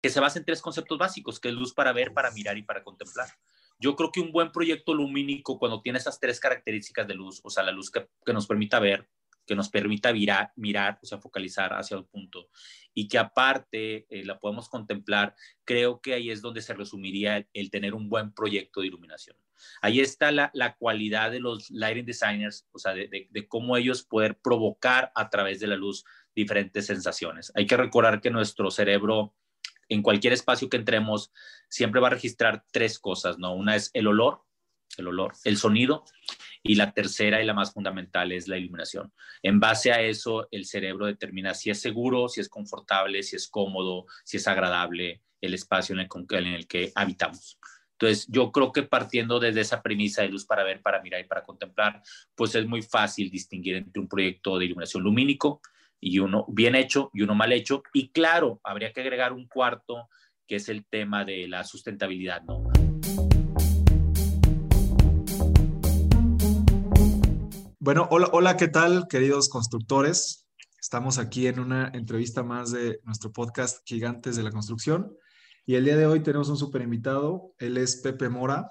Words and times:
que 0.00 0.10
se 0.10 0.20
basa 0.20 0.38
en 0.38 0.44
tres 0.44 0.62
conceptos 0.62 0.98
básicos, 0.98 1.40
que 1.40 1.48
es 1.48 1.54
luz 1.54 1.74
para 1.74 1.92
ver, 1.92 2.12
para 2.12 2.30
mirar 2.30 2.56
y 2.56 2.62
para 2.62 2.82
contemplar. 2.82 3.28
Yo 3.78 3.96
creo 3.96 4.12
que 4.12 4.20
un 4.20 4.32
buen 4.32 4.52
proyecto 4.52 4.94
lumínico, 4.94 5.58
cuando 5.58 5.80
tiene 5.80 5.98
esas 5.98 6.20
tres 6.20 6.40
características 6.40 7.06
de 7.06 7.14
luz, 7.14 7.40
o 7.42 7.50
sea, 7.50 7.62
la 7.62 7.72
luz 7.72 7.90
que, 7.90 8.06
nos 8.32 8.46
permita 8.46 8.78
ver, 8.78 9.08
que 9.46 9.54
nos 9.54 9.68
permita 9.68 10.12
mirar, 10.12 10.52
mirar, 10.56 10.98
o 11.02 11.06
sea, 11.06 11.18
focalizar 11.18 11.72
hacia 11.72 11.96
un 11.96 12.06
punto, 12.06 12.48
y 12.94 13.08
que 13.08 13.18
aparte 13.18 14.06
eh, 14.10 14.24
la 14.24 14.38
podemos 14.38 14.68
contemplar, 14.68 15.34
creo 15.64 16.00
que 16.00 16.14
ahí 16.14 16.30
es 16.30 16.42
donde 16.42 16.60
se 16.62 16.74
resumiría 16.74 17.46
el, 17.52 17.70
tener 17.70 17.94
un 17.94 18.08
buen 18.08 18.32
proyecto 18.32 18.80
de 18.80 18.88
iluminación. 18.88 19.36
Ahí 19.82 20.00
está 20.00 20.30
la, 20.30 20.76
cualidad 20.78 21.30
de 21.30 21.40
los 21.40 21.70
lighting 21.70 22.06
designers, 22.06 22.66
o 22.72 22.78
sea, 22.78 22.94
de, 22.94 23.28
de 23.30 23.48
cómo 23.48 23.76
ellos 23.76 24.02
poder 24.02 24.38
provocar 24.38 25.10
a 25.14 25.28
través 25.28 25.60
de 25.60 25.66
la 25.66 25.76
luz 25.76 26.04
diferentes 26.34 26.86
sensaciones. 26.86 27.52
Hay 27.54 27.66
que 27.66 27.76
recordar 27.76 28.20
que 28.20 28.30
nuestro 28.30 28.70
cerebro 28.70 29.34
en 29.90 30.02
cualquier 30.02 30.32
espacio 30.32 30.70
que 30.70 30.78
entremos, 30.78 31.30
siempre 31.68 32.00
va 32.00 32.06
a 32.06 32.12
registrar 32.12 32.64
tres 32.72 32.98
cosas, 32.98 33.38
¿no? 33.38 33.54
Una 33.54 33.76
es 33.76 33.90
el 33.92 34.06
olor, 34.06 34.42
el 34.96 35.08
olor, 35.08 35.34
el 35.44 35.58
sonido, 35.58 36.04
y 36.62 36.76
la 36.76 36.92
tercera 36.92 37.42
y 37.42 37.46
la 37.46 37.54
más 37.54 37.72
fundamental 37.72 38.32
es 38.32 38.48
la 38.48 38.56
iluminación. 38.56 39.12
En 39.42 39.60
base 39.60 39.92
a 39.92 40.00
eso, 40.00 40.48
el 40.50 40.64
cerebro 40.64 41.06
determina 41.06 41.54
si 41.54 41.70
es 41.70 41.80
seguro, 41.80 42.28
si 42.28 42.40
es 42.40 42.48
confortable, 42.48 43.22
si 43.22 43.36
es 43.36 43.48
cómodo, 43.48 44.06
si 44.24 44.36
es 44.36 44.46
agradable 44.46 45.22
el 45.40 45.54
espacio 45.54 45.94
en 45.94 46.00
el, 46.00 46.08
en 46.30 46.54
el 46.54 46.66
que 46.66 46.92
habitamos. 46.94 47.58
Entonces, 47.92 48.26
yo 48.30 48.50
creo 48.50 48.72
que 48.72 48.82
partiendo 48.82 49.38
desde 49.38 49.60
esa 49.60 49.82
premisa 49.82 50.22
de 50.22 50.28
luz 50.28 50.46
para 50.46 50.64
ver, 50.64 50.80
para 50.80 51.02
mirar 51.02 51.20
y 51.20 51.24
para 51.24 51.42
contemplar, 51.42 52.02
pues 52.34 52.54
es 52.54 52.66
muy 52.66 52.82
fácil 52.82 53.30
distinguir 53.30 53.76
entre 53.76 54.00
un 54.00 54.08
proyecto 54.08 54.58
de 54.58 54.66
iluminación 54.66 55.02
lumínico, 55.02 55.60
y 56.00 56.18
uno 56.18 56.46
bien 56.48 56.74
hecho 56.74 57.10
y 57.12 57.22
uno 57.22 57.34
mal 57.34 57.52
hecho. 57.52 57.82
Y 57.92 58.10
claro, 58.10 58.60
habría 58.64 58.92
que 58.92 59.02
agregar 59.02 59.32
un 59.32 59.46
cuarto, 59.46 60.08
que 60.46 60.56
es 60.56 60.68
el 60.68 60.86
tema 60.86 61.24
de 61.24 61.46
la 61.46 61.64
sustentabilidad, 61.64 62.42
¿no? 62.42 62.64
Bueno, 67.78 68.08
hola, 68.10 68.28
hola, 68.32 68.56
¿qué 68.56 68.68
tal, 68.68 69.06
queridos 69.08 69.48
constructores? 69.48 70.46
Estamos 70.80 71.18
aquí 71.18 71.46
en 71.46 71.60
una 71.60 71.90
entrevista 71.94 72.42
más 72.42 72.72
de 72.72 73.00
nuestro 73.04 73.32
podcast 73.32 73.86
Gigantes 73.86 74.36
de 74.36 74.42
la 74.42 74.50
Construcción. 74.50 75.14
Y 75.66 75.76
el 75.76 75.84
día 75.84 75.96
de 75.96 76.06
hoy 76.06 76.20
tenemos 76.20 76.48
un 76.48 76.56
super 76.56 76.82
invitado. 76.82 77.54
Él 77.58 77.76
es 77.76 77.96
Pepe 77.96 78.28
Mora. 78.28 78.70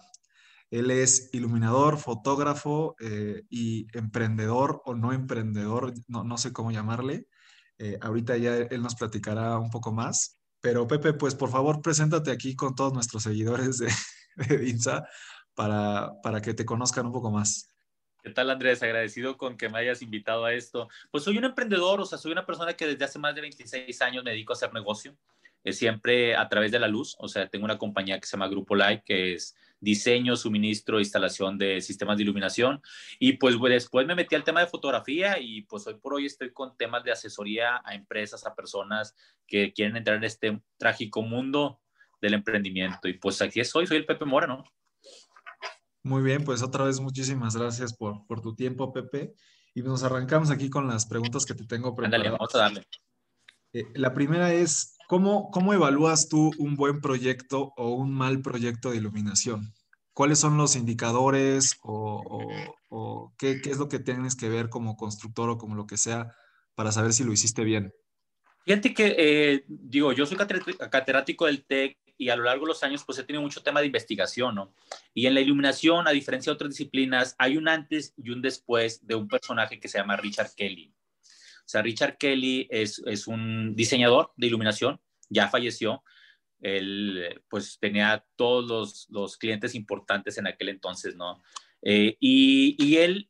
Él 0.71 0.91
es 0.91 1.29
iluminador, 1.33 1.97
fotógrafo 1.97 2.95
eh, 2.99 3.43
y 3.49 3.87
emprendedor 3.97 4.81
o 4.85 4.93
no 4.93 5.13
emprendedor, 5.13 5.93
no, 6.07 6.23
no 6.23 6.37
sé 6.37 6.53
cómo 6.53 6.71
llamarle. 6.71 7.27
Eh, 7.79 7.97
ahorita 8.01 8.37
ya 8.37 8.55
él 8.55 8.81
nos 8.81 8.95
platicará 8.95 9.57
un 9.57 9.71
poco 9.71 9.91
más. 9.91 10.39
Pero 10.61 10.87
Pepe, 10.87 11.13
pues 11.13 11.35
por 11.35 11.49
favor, 11.49 11.81
preséntate 11.81 12.31
aquí 12.31 12.55
con 12.55 12.75
todos 12.75 12.93
nuestros 12.93 13.23
seguidores 13.23 13.77
de, 13.77 13.91
de 14.35 14.69
INSA 14.69 15.07
para, 15.55 16.11
para 16.21 16.41
que 16.41 16.53
te 16.53 16.65
conozcan 16.65 17.05
un 17.05 17.13
poco 17.13 17.31
más. 17.31 17.69
¿Qué 18.21 18.31
tal, 18.31 18.49
Andrés? 18.49 18.83
Agradecido 18.83 19.37
con 19.37 19.57
que 19.57 19.69
me 19.69 19.79
hayas 19.79 20.01
invitado 20.01 20.43
a 20.43 20.53
esto. 20.53 20.89
Pues 21.09 21.23
soy 21.23 21.37
un 21.37 21.45
emprendedor, 21.45 22.01
o 22.01 22.05
sea, 22.05 22.17
soy 22.17 22.33
una 22.33 22.45
persona 22.45 22.73
que 22.73 22.85
desde 22.85 23.05
hace 23.05 23.17
más 23.17 23.33
de 23.33 23.41
26 23.41 24.01
años 24.01 24.23
me 24.23 24.31
dedico 24.31 24.51
a 24.51 24.57
hacer 24.57 24.73
negocio, 24.73 25.15
es 25.63 25.77
siempre 25.77 26.35
a 26.35 26.47
través 26.49 26.71
de 26.71 26.79
la 26.79 26.87
luz, 26.87 27.15
o 27.19 27.27
sea, 27.27 27.47
tengo 27.47 27.65
una 27.65 27.77
compañía 27.77 28.19
que 28.19 28.27
se 28.27 28.33
llama 28.33 28.49
Grupo 28.49 28.75
Light, 28.75 29.03
que 29.03 29.33
es 29.33 29.55
diseño, 29.79 30.35
suministro, 30.35 30.99
instalación 30.99 31.57
de 31.57 31.81
sistemas 31.81 32.17
de 32.17 32.23
iluminación. 32.23 32.81
Y 33.19 33.33
pues 33.33 33.55
después 33.59 34.05
me 34.05 34.15
metí 34.15 34.35
al 34.35 34.43
tema 34.43 34.61
de 34.61 34.67
fotografía 34.67 35.39
y 35.39 35.63
pues 35.63 35.87
hoy 35.87 35.95
por 35.95 36.13
hoy 36.13 36.25
estoy 36.25 36.51
con 36.51 36.75
temas 36.77 37.03
de 37.03 37.11
asesoría 37.11 37.81
a 37.83 37.95
empresas, 37.95 38.45
a 38.45 38.55
personas 38.55 39.15
que 39.47 39.73
quieren 39.73 39.95
entrar 39.95 40.17
en 40.17 40.23
este 40.23 40.61
trágico 40.77 41.21
mundo 41.21 41.79
del 42.21 42.33
emprendimiento. 42.33 43.07
Y 43.07 43.13
pues 43.13 43.41
aquí 43.41 43.59
estoy, 43.59 43.87
soy 43.87 43.97
el 43.97 44.05
Pepe 44.05 44.25
Mora, 44.25 44.47
¿no? 44.47 44.63
Muy 46.03 46.23
bien, 46.23 46.43
pues 46.43 46.63
otra 46.63 46.85
vez 46.85 46.99
muchísimas 46.99 47.55
gracias 47.55 47.93
por, 47.93 48.25
por 48.25 48.41
tu 48.41 48.55
tiempo, 48.55 48.93
Pepe. 48.93 49.33
Y 49.73 49.81
nos 49.81 50.03
arrancamos 50.03 50.49
aquí 50.49 50.69
con 50.69 50.87
las 50.87 51.05
preguntas 51.05 51.45
que 51.45 51.53
te 51.53 51.65
tengo 51.65 51.95
preparadas. 51.95 52.27
Ándale, 52.27 52.37
vamos 52.37 52.55
a 52.55 52.57
darle. 52.57 52.87
Eh, 53.73 53.85
la 53.95 54.13
primera 54.13 54.53
es, 54.53 54.97
¿cómo, 55.09 55.49
¿cómo 55.49 55.73
evalúas 55.73 56.29
tú 56.29 56.51
un 56.59 56.75
buen 56.75 57.01
proyecto 57.01 57.73
o 57.75 57.95
un 57.95 58.13
mal 58.13 58.43
proyecto 58.43 58.91
de 58.91 58.97
iluminación? 58.97 59.73
¿Cuáles 60.13 60.37
son 60.37 60.55
los 60.55 60.75
indicadores 60.75 61.79
o, 61.81 63.33
qué, 63.39 63.59
es 63.65 63.79
lo 63.79 63.89
que 63.89 63.97
tienes 63.97 64.35
que 64.35 64.49
ver 64.49 64.69
como 64.69 64.95
constructor 64.97 65.49
o 65.49 65.57
como 65.57 65.73
lo 65.73 65.87
que 65.87 65.97
sea 65.97 66.31
para 66.75 66.91
saber 66.91 67.13
si 67.13 67.23
lo 67.23 67.33
hiciste 67.33 67.63
bien? 67.63 67.91
Fíjate 68.65 68.93
que, 68.93 69.15
eh, 69.17 69.65
digo, 69.67 70.13
yo 70.13 70.27
soy 70.27 70.37
catedrático 70.37 71.47
del 71.47 71.65
TEC 71.65 71.97
y 72.15 72.29
a 72.29 72.35
lo 72.35 72.43
largo 72.43 72.65
de 72.65 72.73
los 72.73 72.83
años 72.83 73.03
pues 73.03 73.17
he 73.17 73.23
tenido 73.23 73.41
mucho 73.41 73.63
tema 73.63 73.79
de 73.79 73.87
investigación, 73.87 74.53
¿no? 74.53 74.75
Y 75.15 75.25
en 75.25 75.33
la 75.33 75.41
iluminación, 75.41 76.07
a 76.07 76.11
diferencia 76.11 76.51
de 76.51 76.55
otras 76.55 76.69
disciplinas, 76.69 77.35
hay 77.39 77.57
un 77.57 77.67
antes 77.67 78.13
y 78.15 78.29
un 78.29 78.43
después 78.43 79.07
de 79.07 79.15
un 79.15 79.27
personaje 79.27 79.79
que 79.79 79.87
se 79.87 79.97
llama 79.97 80.17
Richard 80.17 80.51
Kelly. 80.55 80.93
Sea, 81.69 81.83
Richard 81.83 82.17
Kelly 82.17 82.67
es, 82.71 82.99
es 83.05 83.27
un 83.27 83.75
diseñador 83.75 84.33
de 84.35 84.47
iluminación, 84.47 84.99
ya 85.29 85.49
falleció. 85.49 86.03
Él, 86.61 87.43
pues, 87.47 87.77
tenía 87.79 88.25
todos 88.35 88.65
los, 88.65 89.07
los 89.11 89.37
clientes 89.37 89.75
importantes 89.75 90.39
en 90.39 90.47
aquel 90.47 90.69
entonces, 90.69 91.15
¿no? 91.15 91.43
Eh, 91.83 92.17
y, 92.19 92.75
y 92.83 92.97
él 92.97 93.29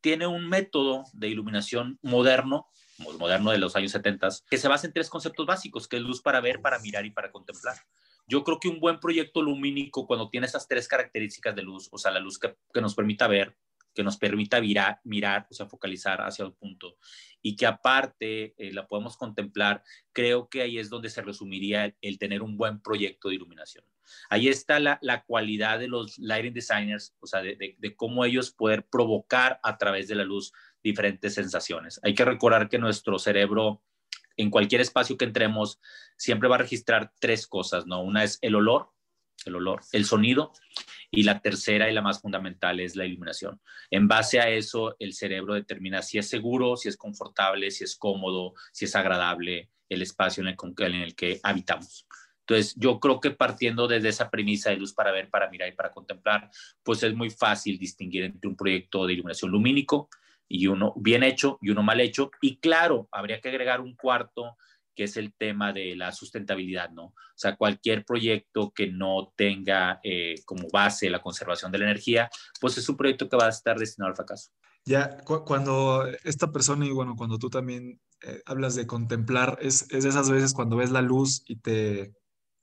tiene 0.00 0.26
un 0.26 0.48
método 0.48 1.04
de 1.12 1.28
iluminación 1.28 1.98
moderno, 2.00 2.66
moderno 3.18 3.50
de 3.50 3.58
los 3.58 3.76
años 3.76 3.92
70, 3.92 4.26
que 4.48 4.56
se 4.56 4.68
basa 4.68 4.86
en 4.86 4.94
tres 4.94 5.10
conceptos 5.10 5.44
básicos, 5.44 5.86
que 5.86 5.96
es 5.96 6.02
luz 6.02 6.22
para 6.22 6.40
ver, 6.40 6.62
para 6.62 6.78
mirar 6.78 7.04
y 7.04 7.10
para 7.10 7.30
contemplar. 7.30 7.76
Yo 8.26 8.42
creo 8.42 8.58
que 8.58 8.68
un 8.68 8.80
buen 8.80 8.98
proyecto 9.00 9.42
lumínico, 9.42 10.06
cuando 10.06 10.30
tiene 10.30 10.46
esas 10.46 10.66
tres 10.66 10.88
características 10.88 11.54
de 11.54 11.60
luz, 11.60 11.90
o 11.92 11.98
sea, 11.98 12.10
la 12.10 12.20
luz 12.20 12.38
que, 12.38 12.56
que 12.72 12.80
nos 12.80 12.94
permita 12.94 13.28
ver, 13.28 13.54
que 13.94 14.02
nos 14.02 14.16
permita 14.16 14.60
mirar, 15.04 15.46
o 15.50 15.54
sea, 15.54 15.66
focalizar 15.66 16.20
hacia 16.20 16.44
un 16.44 16.54
punto 16.54 16.96
y 17.46 17.56
que 17.56 17.66
aparte 17.66 18.54
eh, 18.56 18.72
la 18.72 18.86
podemos 18.86 19.18
contemplar, 19.18 19.82
creo 20.12 20.48
que 20.48 20.62
ahí 20.62 20.78
es 20.78 20.88
donde 20.88 21.10
se 21.10 21.20
resumiría 21.20 21.94
el, 22.00 22.18
tener 22.18 22.42
un 22.42 22.56
buen 22.56 22.80
proyecto 22.80 23.28
de 23.28 23.34
iluminación. 23.34 23.84
Ahí 24.30 24.48
está 24.48 24.80
la, 24.80 25.24
cualidad 25.26 25.78
de 25.78 25.88
los 25.88 26.18
lighting 26.18 26.54
designers, 26.54 27.14
o 27.20 27.26
sea, 27.26 27.42
de, 27.42 27.94
cómo 27.96 28.24
ellos 28.24 28.50
poder 28.50 28.86
provocar 28.86 29.60
a 29.62 29.76
través 29.76 30.08
de 30.08 30.14
la 30.14 30.24
luz 30.24 30.52
diferentes 30.82 31.34
sensaciones. 31.34 32.00
Hay 32.02 32.14
que 32.14 32.24
recordar 32.24 32.70
que 32.70 32.78
nuestro 32.78 33.18
cerebro, 33.18 33.82
en 34.38 34.50
cualquier 34.50 34.80
espacio 34.80 35.18
que 35.18 35.26
entremos, 35.26 35.80
siempre 36.16 36.48
va 36.48 36.56
a 36.56 36.60
registrar 36.60 37.12
tres 37.20 37.46
cosas, 37.46 37.86
¿no? 37.86 38.02
Una 38.02 38.24
es 38.24 38.38
el 38.40 38.54
olor, 38.54 38.90
el 39.44 39.56
olor, 39.56 39.82
el 39.92 40.06
sonido 40.06 40.52
y 41.16 41.22
la 41.22 41.40
tercera 41.40 41.90
y 41.90 41.94
la 41.94 42.02
más 42.02 42.20
fundamental 42.20 42.80
es 42.80 42.96
la 42.96 43.04
iluminación. 43.04 43.60
En 43.90 44.08
base 44.08 44.40
a 44.40 44.48
eso, 44.48 44.96
el 44.98 45.12
cerebro 45.14 45.54
determina 45.54 46.02
si 46.02 46.18
es 46.18 46.28
seguro, 46.28 46.76
si 46.76 46.88
es 46.88 46.96
confortable, 46.96 47.70
si 47.70 47.84
es 47.84 47.96
cómodo, 47.96 48.54
si 48.72 48.86
es 48.86 48.96
agradable 48.96 49.70
el 49.88 50.02
espacio 50.02 50.42
en 50.42 50.48
el, 50.94 51.14
que 51.14 51.40
habitamos. 51.42 52.06
Entonces, 52.40 52.74
yo 52.76 53.00
creo 53.00 53.20
que 53.20 53.30
partiendo 53.30 53.86
desde 53.86 54.08
esa 54.08 54.30
premisa 54.30 54.70
de 54.70 54.76
luz 54.76 54.92
para 54.92 55.12
ver, 55.12 55.30
para 55.30 55.48
mirar 55.48 55.68
y 55.68 55.72
para 55.72 55.90
contemplar, 55.90 56.50
pues 56.82 57.02
es 57.02 57.14
muy 57.14 57.30
fácil 57.30 57.78
distinguir 57.78 58.24
entre 58.24 58.48
un 58.48 58.56
proyecto 58.56 59.06
de 59.06 59.14
iluminación 59.14 59.50
lumínico 59.50 60.08
y 60.48 60.66
uno 60.66 60.92
bien 60.96 61.22
hecho 61.22 61.58
y 61.62 61.70
uno 61.70 61.82
mal 61.82 62.00
hecho. 62.00 62.30
Y 62.42 62.56
claro, 62.58 63.08
habría 63.12 63.40
que 63.40 63.48
agregar 63.48 63.80
un 63.80 63.94
cuarto 63.94 64.56
que 64.94 65.04
es 65.04 65.16
el 65.16 65.34
tema 65.34 65.72
de 65.72 65.96
la 65.96 66.12
sustentabilidad, 66.12 66.90
¿no? 66.90 67.04
O 67.06 67.36
sea, 67.36 67.56
cualquier 67.56 68.04
proyecto 68.04 68.72
que 68.74 68.88
no 68.90 69.32
tenga 69.36 70.00
eh, 70.02 70.36
como 70.44 70.68
base 70.72 71.10
la 71.10 71.20
conservación 71.20 71.72
de 71.72 71.78
la 71.78 71.84
energía, 71.86 72.30
pues 72.60 72.78
es 72.78 72.88
un 72.88 72.96
proyecto 72.96 73.28
que 73.28 73.36
va 73.36 73.46
a 73.46 73.50
estar 73.50 73.78
destinado 73.78 74.10
al 74.10 74.16
fracaso. 74.16 74.50
Ya, 74.86 75.16
cuando 75.24 76.06
esta 76.24 76.52
persona 76.52 76.86
y 76.86 76.90
bueno, 76.90 77.16
cuando 77.16 77.38
tú 77.38 77.48
también 77.48 78.00
eh, 78.22 78.42
hablas 78.44 78.74
de 78.74 78.86
contemplar, 78.86 79.58
es, 79.62 79.90
es 79.90 80.04
esas 80.04 80.30
veces 80.30 80.52
cuando 80.52 80.76
ves 80.76 80.90
la 80.90 81.00
luz 81.00 81.42
y 81.46 81.56
te, 81.56 82.12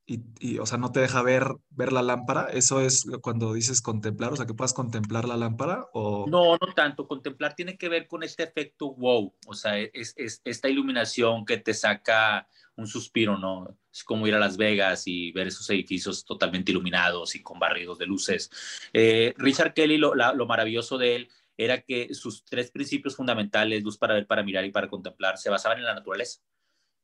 y, 0.05 0.57
o 0.57 0.65
sea, 0.65 0.77
no 0.77 0.91
te 0.91 0.99
deja 0.99 1.21
ver, 1.21 1.45
ver 1.69 1.93
la 1.93 2.01
lámpara. 2.01 2.47
¿Eso 2.51 2.81
es 2.81 3.05
cuando 3.21 3.53
dices 3.53 3.81
contemplar? 3.81 4.33
O 4.33 4.35
sea, 4.35 4.45
que 4.45 4.53
puedas 4.53 4.73
contemplar 4.73 5.25
la 5.25 5.37
lámpara 5.37 5.85
o... 5.93 6.25
No, 6.27 6.53
no 6.53 6.73
tanto. 6.73 7.07
Contemplar 7.07 7.55
tiene 7.55 7.77
que 7.77 7.87
ver 7.87 8.07
con 8.07 8.23
este 8.23 8.43
efecto 8.43 8.93
wow. 8.93 9.33
O 9.47 9.53
sea, 9.53 9.79
es, 9.79 10.13
es 10.17 10.41
esta 10.43 10.67
iluminación 10.69 11.45
que 11.45 11.57
te 11.57 11.73
saca 11.73 12.47
un 12.75 12.87
suspiro, 12.87 13.37
¿no? 13.37 13.77
Es 13.91 14.03
como 14.03 14.27
ir 14.27 14.35
a 14.35 14.39
Las 14.39 14.57
Vegas 14.57 15.03
y 15.05 15.31
ver 15.31 15.47
esos 15.47 15.69
edificios 15.69 16.25
totalmente 16.25 16.71
iluminados 16.71 17.35
y 17.35 17.41
con 17.41 17.59
barridos 17.59 17.97
de 17.97 18.05
luces. 18.05 18.49
Eh, 18.91 19.33
Richard 19.37 19.73
Kelly, 19.73 19.97
lo, 19.97 20.13
lo 20.15 20.45
maravilloso 20.45 20.97
de 20.97 21.15
él 21.15 21.29
era 21.57 21.81
que 21.81 22.13
sus 22.13 22.43
tres 22.43 22.71
principios 22.71 23.15
fundamentales, 23.15 23.83
luz 23.83 23.97
para 23.97 24.15
ver, 24.15 24.25
para 24.25 24.43
mirar 24.43 24.65
y 24.65 24.71
para 24.71 24.89
contemplar, 24.89 25.37
se 25.37 25.49
basaban 25.49 25.77
en 25.77 25.85
la 25.85 25.93
naturaleza. 25.93 26.41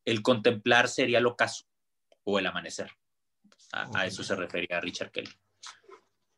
El 0.03 0.21
contemplar 0.21 0.87
sería 0.87 1.19
el 1.19 1.25
ocaso 1.25 1.65
o 2.29 2.37
el 2.37 2.45
amanecer. 2.45 2.91
A, 3.71 4.05
eso 4.05 4.21
se 4.21 4.35
refería 4.35 4.81
Richard 4.81 5.11
Kelly. 5.11 5.31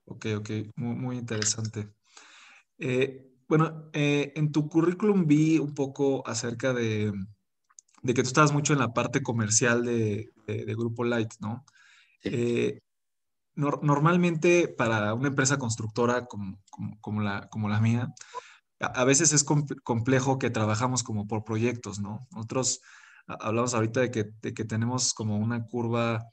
Ok, 0.05 0.25
ok, 0.37 0.49
muy, 0.75 1.17
interesante. 1.17 1.89
Eh, 2.77 3.27
bueno, 3.47 3.89
eh, 3.93 4.31
en 4.35 4.51
tu 4.51 4.69
currículum 4.69 5.25
vi 5.25 5.57
un 5.57 5.73
poco 5.73 6.25
acerca 6.27 6.73
de, 6.73 7.11
de 8.03 8.13
que 8.13 8.21
tú 8.21 8.27
estabas 8.27 8.53
mucho 8.53 8.73
en 8.73 8.79
la 8.79 8.93
parte 8.93 9.23
comercial 9.23 9.83
de, 9.83 10.31
Grupo 10.77 11.03
Light, 11.03 11.33
¿no? 11.39 11.65
Eh, 12.23 12.79
normalmente 13.55 14.67
para 14.67 15.13
una 15.13 15.27
empresa 15.27 15.57
constructora 15.57 16.25
como, 16.25 16.59
como, 17.01 17.21
la, 17.21 17.47
como 17.49 17.67
la 17.67 17.81
mía, 17.81 18.13
a, 18.79 19.03
veces 19.03 19.33
es 19.33 19.43
complejo 19.43 20.39
que 20.39 20.49
trabajamos 20.49 21.03
como 21.03 21.27
por 21.27 21.43
proyectos, 21.43 21.99
¿no? 21.99 22.27
Nosotros 22.31 22.81
hablamos 23.39 23.73
ahorita 23.73 24.01
de 24.01 24.11
que, 24.11 24.25
de 24.41 24.53
que 24.53 24.65
tenemos 24.65 25.13
como 25.13 25.37
una 25.37 25.65
curva 25.65 26.25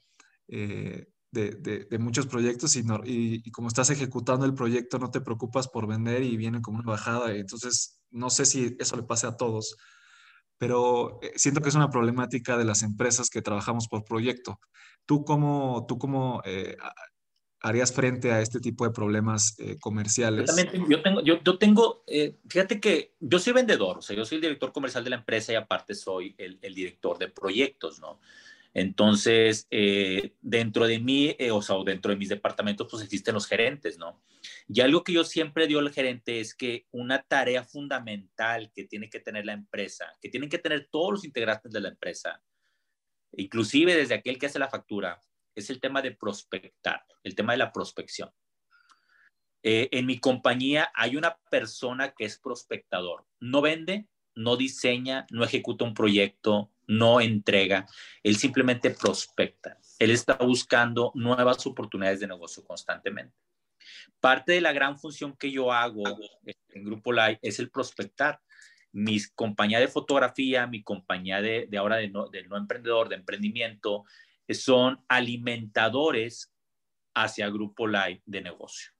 eh, 0.47 1.07
de, 1.31 1.85
de, 1.89 1.99
muchos 1.99 2.25
proyectos 2.25 2.75
y, 2.75 2.83
y, 3.05 3.51
como 3.51 3.67
estás 3.67 3.89
ejecutando 3.89 4.45
el 4.45 4.55
proyecto 4.55 4.97
no 4.97 5.11
te 5.11 5.21
preocupas 5.21 5.67
por 5.67 5.85
vender 5.85 6.23
y 6.23 6.37
viene 6.37 6.61
como 6.61 6.79
una 6.79 6.91
bajada. 6.91 7.35
Entonces, 7.35 8.01
no 8.09 8.29
sé 8.29 8.45
si 8.45 8.75
eso 8.79 8.95
le 8.95 9.03
pase 9.03 9.27
a 9.27 9.37
todos, 9.37 9.75
pero 10.57 11.19
eh, 11.21 11.33
siento 11.35 11.61
que 11.61 11.69
es 11.69 11.75
una 11.75 11.89
problemática 11.89 12.57
de 12.57 12.65
las 12.65 12.81
empresas 12.81 13.29
que 13.29 13.41
trabajamos 13.41 13.87
por 13.87 14.03
proyecto. 14.03 14.59
¿Tú 15.05 15.23
cómo, 15.23 15.85
tú 15.87 15.97
cómo 15.97 16.41
eh, 16.45 16.75
harías 17.61 17.93
frente 17.93 18.31
a 18.31 18.41
este 18.41 18.59
tipo 18.59 18.85
de 18.85 18.91
problemas 18.91 19.55
eh, 19.59 19.77
comerciales? 19.79 20.51
Yo, 20.89 21.01
tengo, 21.01 21.21
yo, 21.21 21.41
yo 21.43 21.57
tengo 21.57 22.03
fíjate 22.47 22.79
que 22.79 23.13
yo 23.19 23.39
soy 23.39 23.53
vendedor, 23.53 23.99
o 23.99 24.01
sea, 24.01 24.15
yo 24.15 24.25
soy 24.25 24.37
el 24.37 24.41
director 24.41 24.71
comercial 24.71 25.03
de 25.03 25.09
la 25.09 25.15
empresa 25.17 25.53
y 25.53 25.55
aparte 25.55 25.95
soy 25.95 26.35
el, 26.37 26.59
el 26.61 26.75
director 26.75 27.17
de 27.17 27.29
proyectos, 27.29 27.99
¿no? 27.99 28.19
Entonces, 28.73 29.67
dentro 30.41 30.85
de 30.85 30.99
mí, 30.99 31.35
o 31.51 31.63
sea, 31.63 31.77
dentro 31.83 32.11
de 32.11 32.17
mis 32.17 32.29
departamentos, 32.29 32.87
pues 32.87 33.01
existen 33.01 33.33
los 33.33 33.47
gerentes, 33.47 33.97
¿no? 33.97 34.21
Y 34.67 34.81
algo 34.81 35.03
que 35.03 35.13
yo 35.13 35.23
siempre 35.23 35.65
digo 35.65 35.79
al 35.79 35.91
gerente 35.91 36.39
es 36.39 36.53
que 36.53 36.85
una 36.91 37.23
tarea 37.23 37.63
fundamental 37.63 38.71
que 38.75 38.83
tiene 38.83 39.09
que 39.09 39.19
tener 39.19 39.45
la 39.45 39.53
empresa, 39.53 40.05
que 40.21 40.29
tienen 40.29 40.49
que 40.49 40.59
tener 40.59 40.89
todos 40.91 41.11
los 41.11 41.25
integrantes 41.25 41.71
de 41.71 41.81
la 41.81 41.89
empresa, 41.89 42.43
inclusive 43.31 43.95
desde 43.95 44.13
aquel 44.13 44.37
que 44.37 44.45
hace 44.45 44.59
la 44.59 44.69
factura, 44.69 45.21
es 45.57 45.69
el 45.71 45.79
tema 45.79 46.01
de 46.01 46.11
prospectar, 46.11 47.03
el 47.23 47.35
tema 47.35 47.53
de 47.53 47.57
la 47.57 47.71
prospección. 47.71 48.29
Eh, 49.63 49.89
en 49.91 50.05
mi 50.05 50.19
compañía 50.19 50.91
hay 50.93 51.17
una 51.17 51.35
persona 51.49 52.13
que 52.15 52.25
es 52.25 52.37
prospectador. 52.37 53.25
No 53.39 53.61
vende, 53.61 54.07
no 54.35 54.55
diseña, 54.55 55.25
no 55.31 55.43
ejecuta 55.43 55.83
un 55.83 55.95
proyecto, 55.95 56.71
no 56.85 57.19
entrega. 57.19 57.87
Él 58.21 58.37
simplemente 58.37 58.91
prospecta. 58.91 59.77
Él 59.97 60.11
está 60.11 60.35
buscando 60.35 61.11
nuevas 61.15 61.65
oportunidades 61.65 62.19
de 62.19 62.27
negocio 62.27 62.63
constantemente. 62.63 63.35
Parte 64.19 64.53
de 64.53 64.61
la 64.61 64.73
gran 64.73 64.99
función 64.99 65.35
que 65.35 65.51
yo 65.51 65.71
hago 65.71 66.03
en 66.69 66.83
Grupo 66.83 67.11
Live 67.11 67.39
es 67.41 67.57
el 67.57 67.71
prospectar. 67.71 68.39
Mi 68.91 69.19
compañía 69.35 69.79
de 69.79 69.87
fotografía, 69.87 70.67
mi 70.67 70.83
compañía 70.83 71.41
de, 71.41 71.67
ahora 71.77 71.97
de 71.97 72.09
no, 72.09 72.29
no 72.47 72.57
emprendedor, 72.57 73.09
de 73.09 73.15
emprendimiento, 73.15 74.05
son 74.53 75.03
alimentadores 75.07 76.53
hacia 77.13 77.49
Grupo 77.49 77.87
Live 77.87 78.21
de 78.25 78.41
negocio. 78.41 78.91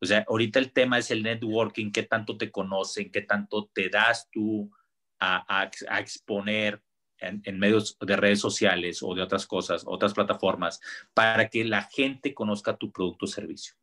O 0.00 0.06
sea, 0.06 0.24
ahorita 0.28 0.58
el 0.58 0.72
tema 0.72 0.98
es 0.98 1.10
el 1.10 1.22
networking, 1.22 1.90
qué 1.90 2.04
tanto 2.04 2.36
te 2.36 2.50
conocen, 2.50 3.10
qué 3.10 3.22
tanto 3.22 3.68
te 3.72 3.88
das 3.88 4.28
tú 4.30 4.70
a, 5.18 5.68
exponer 5.98 6.80
en, 7.18 7.42
en, 7.44 7.58
medios 7.58 7.98
de 8.00 8.16
redes 8.16 8.40
sociales 8.40 9.02
o 9.02 9.14
de 9.14 9.22
otras 9.22 9.46
cosas, 9.46 9.82
otras 9.84 10.14
plataformas, 10.14 10.80
para 11.14 11.48
que 11.48 11.64
la 11.64 11.82
gente 11.82 12.32
conozca 12.32 12.76
tu 12.76 12.92
producto 12.92 13.24
o 13.24 13.28
servicio. 13.28 13.74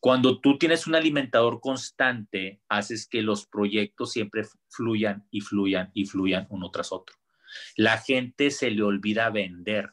Cuando 0.00 0.40
tú 0.40 0.58
tienes 0.58 0.86
un 0.86 0.94
alimentador 0.94 1.60
constante, 1.60 2.60
haces 2.68 3.06
que 3.06 3.22
los 3.22 3.46
proyectos 3.46 4.12
siempre 4.12 4.44
fluyan 4.68 5.26
y 5.30 5.40
fluyan 5.40 5.90
y 5.94 6.06
fluyan 6.06 6.46
uno 6.50 6.70
tras 6.70 6.92
otro. 6.92 7.16
La 7.76 7.98
gente 7.98 8.50
se 8.50 8.70
le 8.70 8.82
olvida 8.82 9.30
vender. 9.30 9.92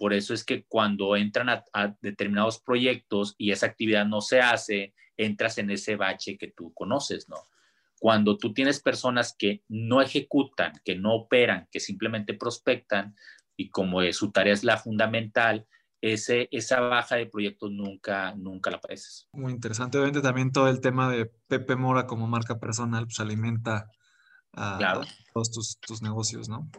Por 0.00 0.14
eso 0.14 0.32
es 0.32 0.44
que 0.44 0.64
cuando 0.64 1.14
entran 1.14 1.50
a, 1.50 1.96
determinados 2.00 2.58
proyectos 2.58 3.34
y 3.36 3.50
esa 3.50 3.66
actividad 3.66 4.06
no 4.06 4.22
se 4.22 4.40
hace, 4.40 4.94
entras 5.18 5.58
en 5.58 5.70
ese 5.70 5.96
bache 5.96 6.38
que 6.38 6.48
tú 6.48 6.72
conoces, 6.72 7.28
¿no? 7.28 7.36
Cuando 7.98 8.38
tú 8.38 8.54
tienes 8.54 8.80
personas 8.80 9.36
que 9.38 9.62
no 9.68 10.00
ejecutan, 10.00 10.72
que 10.86 10.96
no 10.96 11.14
operan, 11.14 11.68
que 11.70 11.80
simplemente 11.80 12.32
prospectan, 12.32 13.14
y 13.58 13.68
como 13.68 14.00
su 14.12 14.30
tarea 14.30 14.54
es 14.54 14.64
la 14.64 14.78
fundamental, 14.78 15.66
ese, 16.00 16.48
esa 16.50 16.80
baja 16.80 17.16
de 17.16 17.26
proyectos 17.26 17.70
nunca, 17.70 18.34
nunca 18.34 18.70
la 18.70 18.80
padeces. 18.80 19.28
Muy 19.34 19.52
interesante. 19.52 19.98
Obviamente 19.98 20.22
también 20.22 20.50
todo 20.50 20.70
el 20.70 20.80
tema 20.80 21.10
de 21.10 21.26
Pepe 21.46 21.76
Mora 21.76 22.06
como 22.06 22.26
marca 22.26 22.58
personal, 22.58 23.04
pues 23.04 23.20
alimenta 23.20 23.90
a, 24.54 25.02
todos 25.34 25.78
tus, 25.78 26.00
negocios, 26.00 26.48
¿no? 26.48 26.70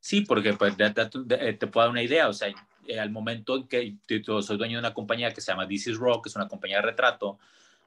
Sí, 0.00 0.20
porque 0.22 0.52
pues, 0.54 0.76
te, 0.76 1.66
puedo 1.66 1.84
dar 1.84 1.90
una 1.90 2.02
idea. 2.02 2.28
O 2.28 2.32
sea, 2.32 2.52
eh, 2.86 3.00
al 3.00 3.10
momento 3.10 3.56
en 3.56 3.68
que 3.68 3.96
yo 4.08 4.42
soy 4.42 4.56
dueño 4.56 4.74
de 4.74 4.80
una 4.80 4.94
compañía 4.94 5.32
que 5.32 5.40
se 5.40 5.52
llama 5.52 5.66
This 5.66 5.88
is 5.88 5.96
Rock, 5.96 6.24
que 6.24 6.28
es 6.28 6.36
una 6.36 6.48
compañía 6.48 6.76
de 6.76 6.82
retrato, 6.82 7.38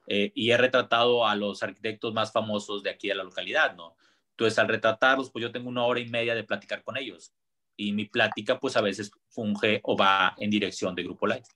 eh, 0.06 0.32
y 0.34 0.50
he 0.50 0.56
retratado 0.56 1.26
a 1.26 1.34
los 1.36 1.62
arquitectos 1.62 2.12
más 2.12 2.32
famosos 2.32 2.82
de 2.82 2.90
aquí 2.90 3.08
de 3.08 3.14
la 3.14 3.24
localidad, 3.24 3.74
¿no? 3.76 3.96
Entonces, 4.32 4.58
al 4.58 4.68
retratarlos, 4.68 5.30
pues 5.30 5.42
yo 5.42 5.52
tengo 5.52 5.68
una 5.68 5.84
hora 5.84 6.00
y 6.00 6.08
media 6.08 6.34
de 6.34 6.44
platicar 6.44 6.82
con 6.82 6.96
ellos 6.96 7.32
y 7.80 7.92
mi 7.92 8.04
plática 8.04 8.60
pues 8.60 8.76
a 8.76 8.82
veces 8.82 9.10
funge 9.28 9.80
o 9.84 9.96
va 9.96 10.34
en 10.36 10.50
dirección 10.50 10.94
de 10.94 11.02
Grupo 11.02 11.26
Light. 11.26 11.46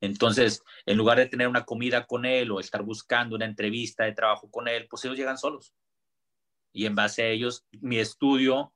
Entonces, 0.00 0.62
en 0.84 0.96
lugar 0.96 1.18
de 1.18 1.26
tener 1.26 1.48
una 1.48 1.64
comida 1.64 2.06
con 2.06 2.24
él 2.24 2.52
o 2.52 2.60
estar 2.60 2.82
buscando 2.82 3.34
una 3.34 3.44
entrevista 3.44 4.04
de 4.04 4.12
trabajo 4.12 4.48
con 4.50 4.68
él, 4.68 4.86
pues 4.88 5.04
ellos 5.04 5.16
llegan 5.16 5.36
solos. 5.36 5.74
Y 6.72 6.86
en 6.86 6.94
base 6.94 7.22
a 7.22 7.28
ellos, 7.28 7.66
mi 7.80 7.98
estudio, 7.98 8.72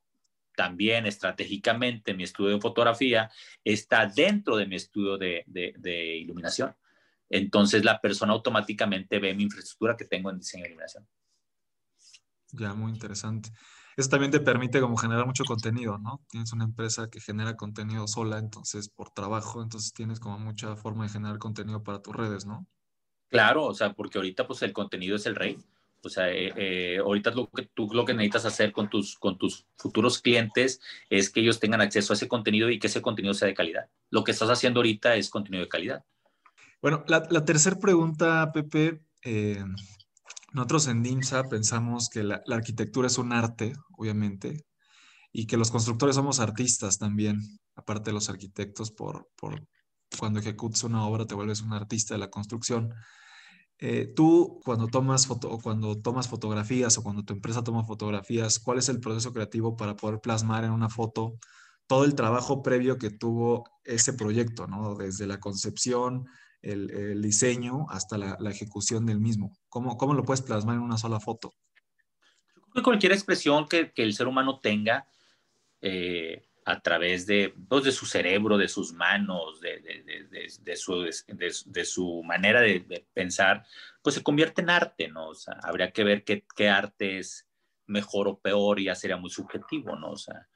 también 0.54 1.06
estratégicamente, 1.06 2.14
mi 2.14 2.24
estudio 2.24 2.54
de 2.54 2.60
fotografía, 2.60 3.30
está 3.64 4.06
dentro 4.06 4.56
de 4.56 4.66
mi 4.66 4.76
estudio 4.76 5.18
de, 5.18 5.44
de 5.46 6.16
iluminación. 6.16 6.74
Entonces, 7.28 7.84
la 7.84 8.00
persona 8.00 8.32
automáticamente 8.32 9.18
ve 9.18 9.34
mi 9.34 9.44
infraestructura 9.44 9.96
que 9.96 10.04
tengo 10.04 10.30
en 10.30 10.38
diseño 10.38 10.64
de 10.64 10.70
iluminación. 10.70 11.06
Ya, 12.52 12.74
muy 12.74 12.92
interesante 12.92 13.50
eso 14.00 14.08
también 14.08 14.30
te 14.30 14.40
permite 14.40 14.80
como 14.80 14.96
generar 14.96 15.26
mucho 15.26 15.44
contenido, 15.44 15.98
¿no? 15.98 16.20
Tienes 16.28 16.52
una 16.52 16.64
empresa 16.64 17.08
que 17.10 17.20
genera 17.20 17.56
contenido 17.56 18.06
sola, 18.06 18.38
entonces 18.38 18.88
por 18.88 19.10
trabajo, 19.10 19.62
entonces 19.62 19.92
tienes 19.92 20.20
como 20.20 20.38
mucha 20.38 20.76
forma 20.76 21.04
de 21.04 21.10
generar 21.10 21.38
contenido 21.38 21.82
para 21.82 22.00
tus 22.00 22.14
redes, 22.14 22.46
¿no? 22.46 22.66
Claro, 23.28 23.66
o 23.66 23.74
sea, 23.74 23.92
porque 23.92 24.18
ahorita 24.18 24.46
pues 24.46 24.62
el 24.62 24.72
contenido 24.72 25.16
es 25.16 25.26
el 25.26 25.36
rey. 25.36 25.58
O 26.02 26.08
sea, 26.08 26.30
eh, 26.30 26.52
eh, 26.56 26.98
ahorita 26.98 27.30
lo 27.32 27.48
que 27.50 27.68
tú 27.74 27.88
lo 27.92 28.04
que 28.04 28.14
necesitas 28.14 28.46
hacer 28.46 28.72
con 28.72 28.88
tus, 28.88 29.16
con 29.16 29.36
tus 29.36 29.66
futuros 29.76 30.20
clientes 30.20 30.80
es 31.08 31.30
que 31.30 31.40
ellos 31.40 31.60
tengan 31.60 31.80
acceso 31.80 32.12
a 32.12 32.16
ese 32.16 32.28
contenido 32.28 32.70
y 32.70 32.78
que 32.78 32.86
ese 32.86 33.02
contenido 33.02 33.34
sea 33.34 33.48
de 33.48 33.54
calidad. 33.54 33.88
Lo 34.10 34.24
que 34.24 34.32
estás 34.32 34.48
haciendo 34.48 34.80
ahorita 34.80 35.16
es 35.16 35.30
contenido 35.30 35.62
de 35.62 35.68
calidad. 35.68 36.04
Bueno, 36.80 37.04
la, 37.08 37.26
la 37.30 37.44
tercera 37.44 37.78
pregunta, 37.78 38.50
Pepe, 38.52 39.02
eh, 39.22 39.62
nosotros 40.52 40.88
en 40.88 41.02
DIMSA 41.02 41.48
pensamos 41.48 42.08
que 42.08 42.22
la, 42.22 42.42
arquitectura 42.48 43.06
es 43.06 43.18
un 43.18 43.32
arte, 43.32 43.74
obviamente, 43.96 44.66
y 45.32 45.46
que 45.46 45.56
los 45.56 45.70
constructores 45.70 46.16
somos 46.16 46.40
artistas 46.40 46.98
también, 46.98 47.40
aparte 47.76 48.10
de 48.10 48.14
los 48.14 48.28
arquitectos, 48.28 48.90
por, 48.90 49.28
cuando 50.18 50.40
ejecutas 50.40 50.82
una 50.82 51.04
obra 51.06 51.26
te 51.26 51.34
vuelves 51.34 51.60
un 51.60 51.72
artista 51.72 52.14
de 52.14 52.20
la 52.20 52.30
construcción. 52.30 52.92
Eh, 53.82 54.12
tú, 54.14 54.60
cuando 54.62 54.88
tomas, 54.88 55.26
cuando 55.62 56.00
tomas 56.00 56.28
fotografías 56.28 56.98
o 56.98 57.02
cuando 57.02 57.24
tu 57.24 57.32
empresa 57.32 57.64
toma 57.64 57.84
fotografías, 57.84 58.58
¿cuál 58.58 58.78
es 58.78 58.90
el 58.90 59.00
proceso 59.00 59.32
creativo 59.32 59.74
para 59.76 59.96
poder 59.96 60.20
plasmar 60.20 60.64
en 60.64 60.70
una 60.70 60.90
foto 60.90 61.38
todo 61.86 62.04
el 62.04 62.14
trabajo 62.14 62.62
previo 62.62 62.98
que 62.98 63.10
tuvo 63.10 63.64
ese 63.84 64.12
proyecto, 64.12 64.66
¿no? 64.66 64.94
Desde 64.96 65.26
la 65.26 65.40
concepción, 65.40 66.26
el, 66.62 67.22
diseño 67.22 67.86
hasta 67.88 68.18
la, 68.18 68.50
ejecución 68.50 69.06
del 69.06 69.18
mismo. 69.18 69.56
¿Cómo, 69.68 69.96
¿Cómo 69.96 70.14
lo 70.14 70.24
puedes 70.24 70.42
plasmar 70.42 70.76
en 70.76 70.82
una 70.82 70.98
sola 70.98 71.18
foto? 71.18 71.52
Cualquier 72.84 73.12
expresión 73.12 73.66
que, 73.66 73.92
que 73.92 74.02
el 74.02 74.12
ser 74.12 74.28
humano 74.28 74.60
tenga 74.60 75.06
eh, 75.80 76.49
a 76.64 76.80
través 76.80 77.26
de, 77.26 77.54
pues, 77.68 77.84
de 77.84 77.92
su 77.92 78.06
cerebro, 78.06 78.58
de 78.58 78.68
sus 78.68 78.92
manos, 78.92 79.60
de, 79.60 79.80
de, 79.80 80.48
de 80.60 80.76
su, 80.76 81.08
su 81.84 82.22
manera 82.22 82.60
de, 82.60 83.06
pensar, 83.12 83.64
pues 84.02 84.14
se 84.14 84.22
convierte 84.22 84.62
en 84.62 84.70
arte, 84.70 85.08
¿no? 85.08 85.30
O 85.30 85.34
habría 85.62 85.90
que 85.92 86.04
ver 86.04 86.24
qué, 86.24 86.44
qué 86.56 86.68
arte 86.68 87.18
es 87.18 87.46
mejor 87.86 88.28
o 88.28 88.38
peor 88.38 88.80
y 88.80 88.84
ya 88.84 88.94
sería 88.94 89.16
muy 89.16 89.30
subjetivo, 89.30 89.96
¿no? 89.96 90.12
O 90.12 90.16
sea, 90.16 90.48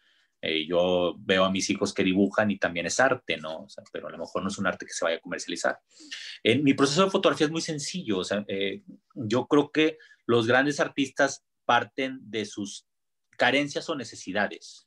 eh, 0.46 0.66
yo 0.66 1.16
veo 1.20 1.44
a 1.44 1.50
mis 1.50 1.70
hijos 1.70 1.94
que 1.94 2.04
dibujan 2.04 2.50
y 2.50 2.58
también 2.58 2.84
es 2.84 3.00
arte, 3.00 3.38
¿no? 3.38 3.66
pero 3.90 4.08
a 4.08 4.10
lo 4.10 4.18
mejor 4.18 4.42
no 4.42 4.48
es 4.48 4.58
un 4.58 4.66
arte 4.66 4.84
que 4.84 4.92
se 4.92 5.02
vaya 5.02 5.16
a 5.16 5.20
comercializar. 5.20 5.80
En 6.42 6.62
mi 6.62 6.74
proceso 6.74 7.02
de 7.02 7.10
fotografía 7.10 7.46
es 7.46 7.50
muy 7.50 7.62
sencillo. 7.62 8.18
O 8.18 8.24
sea, 8.24 8.44
eh, 8.46 8.82
yo 9.14 9.46
creo 9.46 9.72
que 9.72 9.96
los 10.26 10.46
grandes 10.46 10.80
artistas 10.80 11.46
parten 11.64 12.18
de 12.24 12.44
sus 12.44 12.86
carencias 13.38 13.88
o 13.88 13.94
necesidades. 13.94 14.86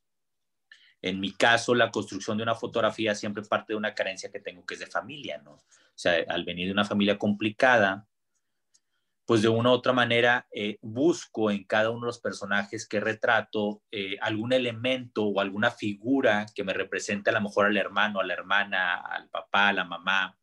En 1.01 1.19
mi 1.19 1.31
caso, 1.31 1.75
la 1.75 1.91
construcción 1.91 2.37
de 2.37 2.43
una 2.43 2.55
fotografía 2.55 3.13
siempre 3.15 3.43
parte 3.43 3.73
de 3.73 3.77
una 3.77 3.93
carencia 3.93 4.31
que 4.31 4.39
tengo, 4.39 4.65
que 4.65 4.73
es 4.73 4.79
de 4.79 4.87
familia, 4.87 5.39
¿no? 5.39 5.51
O 5.53 5.99
sea, 5.99 6.23
al 6.27 6.43
venir 6.43 6.67
de 6.67 6.73
una 6.73 6.85
familia 6.85 7.17
complicada, 7.17 8.07
pues 9.27 9.41
de 9.41 9.49
una 9.49 9.71
u 9.71 9.73
otra 9.73 9.91
manera 9.91 10.47
eh, 10.53 10.77
busco 10.81 11.51
en 11.51 11.65
cada 11.65 11.89
uno 11.89 12.01
de 12.01 12.07
los 12.07 12.19
personajes 12.19 12.87
que 12.87 13.01
retrato 13.01 13.83
eh, 13.91 14.17
algún 14.21 14.53
elemento 14.53 15.25
o 15.25 15.41
alguna 15.41 15.69
figura 15.69 16.45
que 16.55 16.63
me 16.63 16.73
represente 16.73 17.29
a 17.29 17.33
lo 17.33 17.41
mejor 17.41 17.65
al 17.65 17.75
hermano, 17.75 18.21
a 18.21 18.23
la 18.23 18.33
hermana, 18.33 19.01
al 19.01 19.27
papá, 19.27 19.67
a 19.67 19.73
la 19.73 19.83
mamá. 19.83 20.37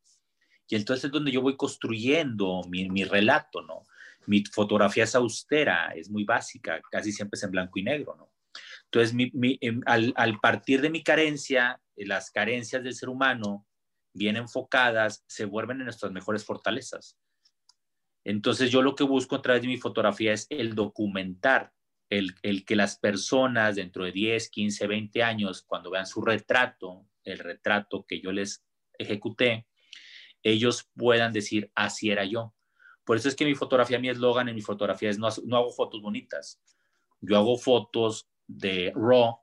Y 0.68 0.76
entonces 0.76 1.06
es 1.06 1.10
donde 1.10 1.32
yo 1.32 1.40
voy 1.40 1.56
construyendo 1.56 2.60
mi, 2.68 2.90
mi 2.90 3.04
relato, 3.04 3.62
¿no? 3.62 3.86
Mi 4.26 4.44
fotografía 4.44 5.04
es 5.04 5.14
austera, 5.14 5.92
es 5.94 6.10
muy 6.10 6.24
básica, 6.24 6.82
casi 6.90 7.10
siempre 7.10 7.38
es 7.38 7.42
en 7.42 7.52
blanco 7.52 7.78
y 7.78 7.84
negro, 7.84 8.14
¿no? 8.18 8.33
Entonces, 8.94 9.16
em, 9.60 9.80
al, 9.86 10.38
partir 10.40 10.80
de 10.80 10.88
mi 10.88 11.02
carencia, 11.02 11.80
eh, 11.96 12.06
las 12.06 12.30
carencias 12.30 12.84
del 12.84 12.94
ser 12.94 13.08
humano, 13.08 13.66
bien 14.12 14.36
enfocadas, 14.36 15.24
se 15.26 15.46
vuelven 15.46 15.78
en 15.78 15.86
nuestras 15.86 16.12
mejores 16.12 16.44
fortalezas. 16.44 17.18
Entonces 18.22 18.70
yo 18.70 18.82
lo 18.82 18.94
que 18.94 19.02
busco 19.02 19.34
a 19.34 19.42
través 19.42 19.62
de 19.62 19.68
mi 19.68 19.78
fotografía 19.78 20.32
es 20.32 20.46
el 20.48 20.76
documentar, 20.76 21.72
el, 22.08 22.34
que 22.64 22.76
las 22.76 22.96
personas 22.96 23.74
dentro 23.74 24.04
de 24.04 24.12
10, 24.12 24.48
15, 24.48 24.86
20 24.86 25.22
años, 25.24 25.62
cuando 25.62 25.90
vean 25.90 26.06
su 26.06 26.22
retrato, 26.22 27.08
el 27.24 27.40
retrato 27.40 28.06
que 28.06 28.20
yo 28.20 28.30
les 28.30 28.64
ejecuté, 28.96 29.66
ellos 30.44 30.88
puedan 30.94 31.32
decir, 31.32 31.72
así 31.74 32.10
era 32.10 32.24
yo. 32.24 32.54
Por 33.02 33.16
eso 33.16 33.28
es 33.28 33.34
que 33.34 33.44
mi 33.44 33.56
fotografía, 33.56 33.98
mi 33.98 34.08
eslogan 34.08 34.48
en 34.48 34.54
mi 34.54 34.62
fotografía 34.62 35.10
es, 35.10 35.18
no 35.18 35.56
hago 35.56 35.72
fotos 35.72 36.00
bonitas, 36.00 36.62
yo 37.20 37.36
hago 37.36 37.58
fotos 37.58 38.28
de 38.46 38.92
raw, 38.94 39.38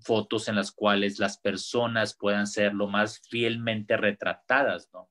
fotos 0.00 0.48
en 0.48 0.56
las 0.56 0.72
cuales 0.72 1.18
las 1.18 1.38
personas 1.38 2.14
puedan 2.14 2.46
ser 2.46 2.74
lo 2.74 2.88
más 2.88 3.20
fielmente 3.28 3.96
retratadas, 3.96 4.88
¿no? 4.92 5.08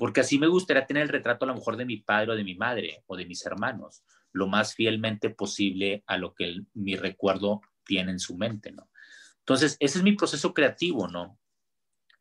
porque 0.00 0.22
así 0.22 0.38
me 0.38 0.46
gustaría 0.46 0.86
tener 0.86 1.02
el 1.02 1.08
retrato 1.10 1.44
a 1.44 1.48
lo 1.48 1.56
mejor 1.56 1.76
de 1.76 1.84
mi 1.84 1.98
padre 1.98 2.32
o 2.32 2.34
de 2.34 2.42
mi 2.42 2.54
madre 2.54 3.04
o 3.06 3.18
de 3.18 3.26
mis 3.26 3.44
hermanos, 3.44 4.02
lo 4.32 4.46
más 4.46 4.74
fielmente 4.74 5.28
posible 5.28 6.02
a 6.06 6.16
lo 6.16 6.32
que 6.34 6.62
mi 6.72 6.96
recuerdo 6.96 7.60
tiene 7.84 8.12
en 8.12 8.18
su 8.18 8.34
mente, 8.38 8.72
¿no? 8.72 8.88
Entonces, 9.40 9.76
ese 9.78 9.98
es 9.98 10.04
mi 10.04 10.12
proceso 10.12 10.54
creativo, 10.54 11.06
¿no? 11.06 11.38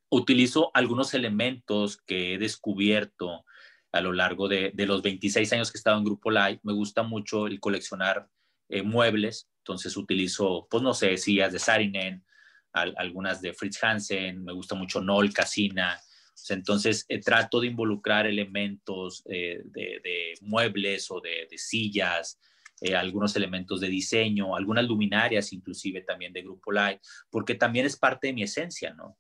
Utilizo 0.10 0.72
algunos 0.74 1.14
elementos 1.14 2.02
que 2.06 2.34
he 2.34 2.38
descubierto 2.38 3.46
a 3.94 4.02
lo 4.02 4.12
largo 4.12 4.50
de, 4.50 4.74
los 4.76 5.02
26 5.02 5.54
años 5.54 5.72
que 5.72 5.78
he 5.78 5.80
estado 5.80 6.00
en 6.00 6.04
Grupo 6.04 6.32
Live. 6.32 6.60
Me 6.64 6.74
gusta 6.74 7.04
mucho 7.04 7.48
el 7.48 7.62
coleccionar 7.62 8.28
eh, 8.68 8.82
muebles, 8.82 9.49
entonces 9.70 9.96
utilizo, 9.98 10.68
pues 10.70 10.82
no 10.82 10.96
sé, 10.96 11.16
sillas 11.18 11.54
de 11.54 11.60
Sarinen, 11.60 12.26
algunas 12.74 13.40
de 13.40 13.54
Fritz 13.54 13.84
Hansen, 13.84 14.44
me 14.44 14.54
gusta 14.54 14.74
mucho 14.74 15.00
Noll, 15.00 15.32
Casina, 15.32 16.00
entonces, 16.50 17.06
eh, 17.08 17.20
trato 17.20 17.60
de 17.60 17.68
involucrar 17.68 18.26
elementos 18.26 19.24
eh, 19.30 19.62
de, 19.66 20.34
muebles 20.42 21.12
o 21.12 21.20
de, 21.20 21.48
sillas, 21.58 22.40
eh, 22.82 22.96
algunos 22.96 23.36
elementos 23.36 23.82
de 23.82 23.90
diseño, 23.90 24.56
algunas 24.56 24.86
luminarias 24.86 25.52
inclusive 25.54 26.02
también 26.02 26.34
de 26.34 26.42
Grupo 26.42 26.72
Light, 26.72 27.00
porque 27.30 27.56
también 27.56 27.86
es 27.86 27.98
parte 27.98 28.28
de 28.28 28.34
mi 28.34 28.44
esencia, 28.44 28.94
¿no? 28.94 29.18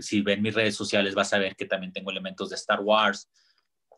si 0.00 0.22
ven 0.22 0.40
mis 0.40 0.54
redes 0.54 0.74
sociales 0.74 1.14
vas 1.14 1.34
a 1.34 1.38
ver 1.38 1.54
que 1.54 1.66
también 1.66 1.92
tengo 1.92 2.10
elementos 2.10 2.48
de 2.48 2.56
Star 2.56 2.80
Wars, 2.80 3.28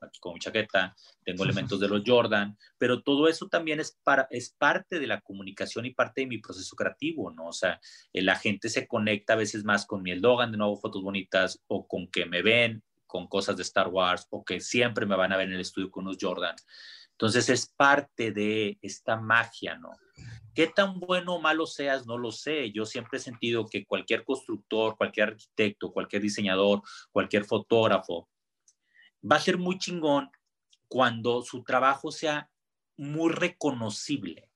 aquí 0.03 0.19
con 0.21 0.35
mi 0.35 0.41
chaqueta, 0.41 0.95
tengo 1.25 1.45
elementos 1.45 1.81
de 1.81 1.89
los 1.89 2.03
Jordan, 2.05 2.57
pero 2.79 3.03
todo 3.03 3.29
eso 3.29 3.49
también 3.49 3.81
es, 3.81 3.99
para, 4.03 4.27
es 4.31 4.51
parte 4.51 4.99
de 4.99 5.07
la 5.07 5.21
comunicación 5.21 5.87
y 5.87 5.95
parte 5.95 6.23
de 6.23 6.27
mi 6.27 6.39
proceso 6.39 6.77
creativo, 6.77 7.31
¿no? 7.31 7.49
O 7.49 7.53
sea, 7.53 7.81
eh, 8.13 8.23
la 8.23 8.37
gente 8.37 8.69
se 8.69 8.87
conecta 8.87 9.35
a 9.35 9.37
veces 9.37 9.65
más 9.65 9.87
con 9.87 10.03
mi 10.03 10.15
Logan 10.15 10.53
de 10.53 10.59
nuevo 10.59 10.77
fotos 10.77 11.03
bonitas 11.03 11.61
o 11.67 11.87
con 11.87 12.09
que 12.09 12.27
me 12.27 12.43
ven 12.43 12.83
con 13.07 13.29
cosas 13.29 13.57
de 13.57 13.63
Star 13.63 13.89
Wars 13.89 14.27
o 14.31 14.45
que 14.45 14.61
siempre 14.61 15.07
me 15.07 15.17
van 15.17 15.33
a 15.33 15.37
ver 15.37 15.49
en 15.49 15.55
el 15.55 15.61
estudio 15.61 15.91
con 15.91 16.05
los 16.05 16.17
Jordan. 16.21 16.57
Entonces 17.13 17.49
es 17.49 17.73
parte 17.75 18.31
de 18.31 18.79
esta 18.83 19.17
magia, 19.17 19.79
¿no? 19.79 19.93
¿Qué 20.55 20.67
tan 20.67 21.01
bueno 21.01 21.35
o 21.35 21.41
malo 21.41 21.67
seas? 21.67 22.07
No 22.07 22.17
lo 22.17 22.33
sé. 22.33 22.73
Yo 22.73 22.87
siempre 22.87 23.19
he 23.19 23.21
sentido 23.21 23.67
que 23.67 23.85
cualquier 23.85 24.25
constructor, 24.25 24.97
cualquier 24.97 25.29
arquitecto, 25.29 25.93
cualquier 25.93 26.23
diseñador, 26.23 26.83
cualquier 27.13 27.45
fotógrafo, 27.45 28.29
va 29.31 29.37
a 29.37 29.41
ser 29.41 29.59
muy 29.59 29.79
chingón 29.79 30.31
cuando 30.89 31.43
su 31.43 31.65
trabajo 31.65 32.11
sea 32.11 32.51
muy 32.97 33.33
reconocible. 33.33 34.51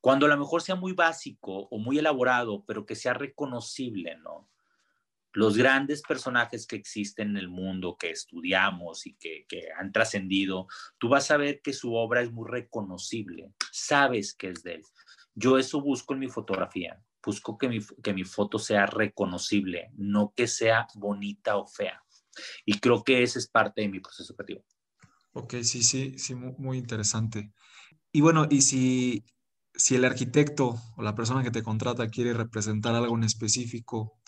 Cuando 0.00 0.26
a 0.26 0.28
lo 0.28 0.36
mejor 0.36 0.60
sea 0.60 0.74
muy 0.74 0.92
básico 0.92 1.68
o 1.70 1.78
muy 1.78 1.98
elaborado, 1.98 2.64
pero 2.66 2.84
que 2.84 2.94
sea 2.94 3.14
reconocible, 3.14 4.16
¿no? 4.18 4.50
Los 5.32 5.56
grandes 5.56 6.02
personajes 6.02 6.66
que 6.66 6.76
existen 6.76 7.30
en 7.30 7.36
el 7.38 7.48
mundo, 7.48 7.96
que 7.98 8.10
estudiamos 8.10 9.06
y 9.06 9.16
que, 9.16 9.46
han 9.78 9.90
trascendido, 9.92 10.68
tú 10.98 11.08
vas 11.08 11.30
a 11.30 11.36
ver 11.36 11.60
que 11.62 11.72
su 11.72 11.94
obra 11.94 12.20
es 12.20 12.30
muy 12.30 12.48
reconocible, 12.48 13.52
sabes 13.72 14.34
que 14.34 14.50
es 14.50 14.62
de 14.62 14.74
él. 14.74 14.82
Yo 15.34 15.58
eso 15.58 15.80
busco 15.80 16.14
en 16.14 16.20
mi 16.20 16.28
fotografía, 16.28 17.02
busco 17.24 17.58
que 17.58 17.68
mi, 17.68 18.24
foto 18.24 18.58
sea 18.58 18.86
reconocible, 18.86 19.90
no 19.94 20.32
que 20.36 20.46
sea 20.46 20.86
bonita 20.94 21.56
o 21.56 21.66
fea. 21.66 22.03
Y 22.64 22.78
creo 22.78 23.02
que 23.02 23.22
ese 23.22 23.38
es 23.38 23.48
parte 23.48 23.82
de 23.82 23.88
mi 23.88 24.00
proceso 24.00 24.34
creativo. 24.34 24.64
Ok, 25.32 25.54
sí, 25.62 25.82
sí, 25.82 26.18
sí, 26.18 26.34
muy, 26.34 26.78
interesante. 26.78 27.52
Y 28.12 28.20
bueno, 28.20 28.46
y 28.48 28.62
si, 28.62 29.24
si 29.74 29.96
el 29.96 30.04
arquitecto 30.04 30.76
o 30.96 31.02
la 31.02 31.14
persona 31.14 31.42
que 31.42 31.50
te 31.50 31.62
contrata 31.62 32.08
quiere 32.08 32.32
representar 32.32 32.94
algo 32.94 33.16
en 33.16 33.24
específico, 33.24 34.20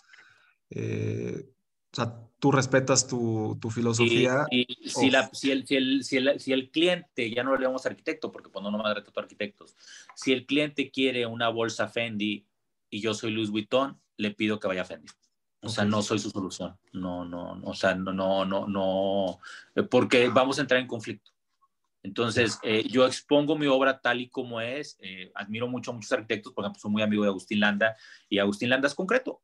eh, 0.69 1.45
o 1.91 1.95
sea, 1.95 2.13
tú 2.39 2.51
respetas 2.51 3.07
tu, 3.07 3.57
tu 3.61 3.69
filosofía. 3.69 4.45
Y, 4.51 4.65
si, 4.89 5.09
la, 5.09 5.29
si, 5.31 5.51
el, 5.51 5.65
si, 5.65 5.75
el, 5.75 6.03
si, 6.03 6.17
el, 6.17 6.39
si, 6.39 6.51
el, 6.51 6.69
cliente, 6.71 7.31
ya 7.31 7.43
no 7.43 7.55
le 7.55 7.61
llamamos 7.61 7.85
arquitecto, 7.85 8.31
porque 8.31 8.49
pues 8.49 8.61
no 8.61 8.85
a 8.85 8.93
retratar 8.93 9.23
arquitectos, 9.23 9.75
si 10.13 10.33
el 10.33 10.45
cliente 10.45 10.91
quiere 10.91 11.25
una 11.25 11.47
bolsa 11.47 11.87
Fendi 11.87 12.45
y 12.89 12.99
yo 12.99 13.13
soy 13.13 13.31
Louis 13.31 13.49
Vuitton, 13.49 13.99
le 14.17 14.31
pido 14.31 14.59
que 14.59 14.67
vaya 14.67 14.81
a 14.81 14.85
Fendi. 14.85 15.07
O 15.61 15.69
sea, 15.69 15.85
no 15.85 16.01
soy 16.01 16.19
su 16.19 16.29
solución. 16.29 16.77
No, 16.93 17.25
no, 17.25 17.55
no, 17.55 17.69
o 17.69 17.73
sea, 17.73 17.95
no, 17.95 18.13
no, 18.13 18.45
no, 18.45 18.67
no, 18.67 19.39
eh, 19.75 19.83
porque 19.83 20.29
vamos 20.29 20.57
a 20.57 20.61
entrar 20.61 20.79
en 20.79 20.87
conflicto. 20.87 21.31
Entonces, 22.03 22.59
eh, 22.63 22.87
yo 22.87 23.05
expongo 23.05 23.57
mi 23.57 23.65
obra 23.67 23.99
tal 23.99 24.21
y 24.21 24.29
como 24.29 24.61
es. 24.61 24.97
Eh, 25.01 25.31
admiro 25.35 25.67
mucho 25.67 25.91
a 25.91 25.93
muchos 25.93 26.11
arquitectos, 26.11 26.53
por 26.53 26.63
ejemplo, 26.63 26.79
soy 26.79 26.91
muy 26.91 27.01
amigo 27.01 27.23
de 27.23 27.29
Agustín 27.29 27.59
Landa 27.59 27.97
y 28.29 28.39
Agustín 28.39 28.69
Landa 28.69 28.87
es 28.87 28.95
concreto. 28.95 29.41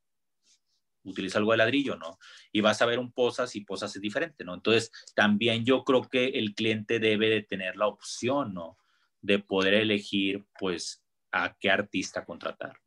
Utiliza 1.03 1.39
algo 1.39 1.51
de 1.51 1.57
ladrillo, 1.57 1.97
¿no? 1.97 2.17
Y 2.53 2.61
vas 2.61 2.81
a 2.81 2.85
ver 2.85 2.99
un 2.99 3.11
posas 3.11 3.55
y 3.57 3.65
posas 3.65 3.93
es 3.95 4.01
diferente, 4.01 4.45
¿no? 4.45 4.53
Entonces, 4.53 4.91
también 5.15 5.65
yo 5.65 5.83
creo 5.83 6.03
que 6.03 6.27
el 6.27 6.55
cliente 6.55 6.99
debe 6.99 7.29
de 7.29 7.41
tener 7.41 7.75
la 7.75 7.87
opción, 7.87 8.53
¿no? 8.53 8.77
De 9.21 9.39
poder 9.39 9.73
elegir, 9.73 10.45
pues, 10.57 11.03
a 11.33 11.57
qué 11.59 11.69
artista 11.69 12.23
contratar. 12.23 12.79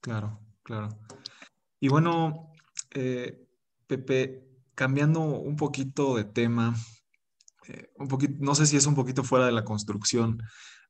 Claro, 0.00 0.40
claro. 0.62 0.88
Y 1.82 1.88
bueno, 1.88 2.52
eh, 2.94 3.44
Pepe, 3.88 4.44
cambiando 4.76 5.20
un 5.20 5.56
poquito 5.56 6.14
de 6.14 6.22
tema, 6.22 6.76
eh, 7.66 7.90
un 7.96 8.06
poquito, 8.06 8.34
no 8.38 8.54
sé 8.54 8.66
si 8.66 8.76
es 8.76 8.86
un 8.86 8.94
poquito 8.94 9.24
fuera 9.24 9.46
de 9.46 9.52
la 9.52 9.64
construcción, 9.64 10.40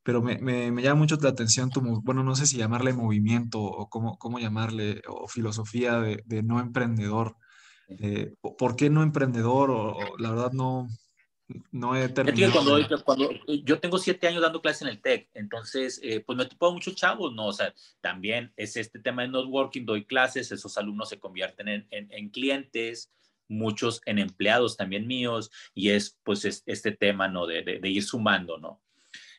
pero 0.03 0.21
me, 0.21 0.71
llama 0.83 0.99
mucho 0.99 1.17
la 1.19 1.29
atención 1.29 1.71
tu, 1.71 1.81
bueno, 2.03 2.23
no 2.23 2.35
sé 2.35 2.45
si 2.45 2.57
llamarle 2.57 2.93
movimiento 2.93 3.59
o 3.59 3.89
cómo, 3.89 4.19
cómo 4.19 4.37
llamarle, 4.37 5.01
o 5.09 5.27
filosofía 5.27 5.99
de, 5.99 6.43
no 6.43 6.59
emprendedor. 6.59 7.37
Eh, 7.87 8.35
¿Por 8.59 8.75
qué 8.75 8.91
no 8.91 9.01
emprendedor? 9.01 9.71
O, 9.71 9.95
la 10.19 10.29
verdad 10.29 10.51
no, 10.51 10.87
no 11.71 11.95
he 11.95 12.09
terminado. 12.09 13.03
Cuando, 13.03 13.29
yo 13.63 13.79
tengo 13.79 13.97
siete 13.97 14.27
años 14.27 14.41
dando 14.41 14.61
clases 14.61 14.83
en 14.83 14.87
el 14.89 15.01
TEC, 15.01 15.29
entonces, 15.33 15.99
eh, 16.03 16.19
pues 16.19 16.37
me 16.37 16.43
he 16.43 16.47
topado 16.47 16.73
muchos 16.73 16.95
chavos, 16.95 17.33
¿no? 17.33 17.47
O 17.47 17.53
sea, 17.53 17.73
también 18.01 18.53
es 18.57 18.77
este 18.77 18.99
tema 18.99 19.23
de 19.23 19.29
networking, 19.29 19.85
doy 19.85 20.05
clases, 20.05 20.51
esos 20.51 20.77
alumnos 20.77 21.09
se 21.09 21.19
convierten 21.19 21.67
en, 21.67 21.87
en, 21.91 22.29
clientes, 22.29 23.11
muchos 23.47 24.01
en 24.05 24.19
empleados 24.19 24.77
también 24.77 25.07
míos, 25.07 25.51
y 25.73 25.89
es 25.89 26.19
pues 26.23 26.63
este 26.65 26.91
tema, 26.91 27.27
¿no? 27.27 27.45
De, 27.45 27.63
de, 27.63 27.89
ir 27.89 28.03
sumando, 28.03 28.57
¿no? 28.57 28.81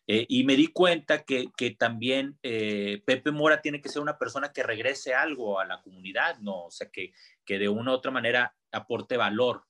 Eh, 0.07 0.27
y 0.29 0.45
me 0.45 0.57
di 0.57 0.67
cuenta 0.67 1.25
que, 1.25 1.47
que 1.57 1.71
también 1.71 2.39
eh, 2.43 3.03
Pepe 3.07 3.31
Mora 3.31 3.63
tiene 3.63 3.81
que 3.81 3.89
ser 3.89 4.03
una 4.03 4.19
persona 4.19 4.53
que 4.53 4.63
regrese 4.63 5.15
algo 5.15 5.59
a 5.59 5.65
la 5.65 5.81
comunidad, 5.81 6.39
¿no? 6.41 6.67
O 6.67 6.71
sea, 6.71 6.91
que, 6.91 7.13
que 7.45 7.59
de 7.59 7.71
una 7.71 7.93
u 7.93 7.95
otra 7.95 8.11
manera 8.11 8.55
aporte 8.71 9.17
valor 9.17 9.65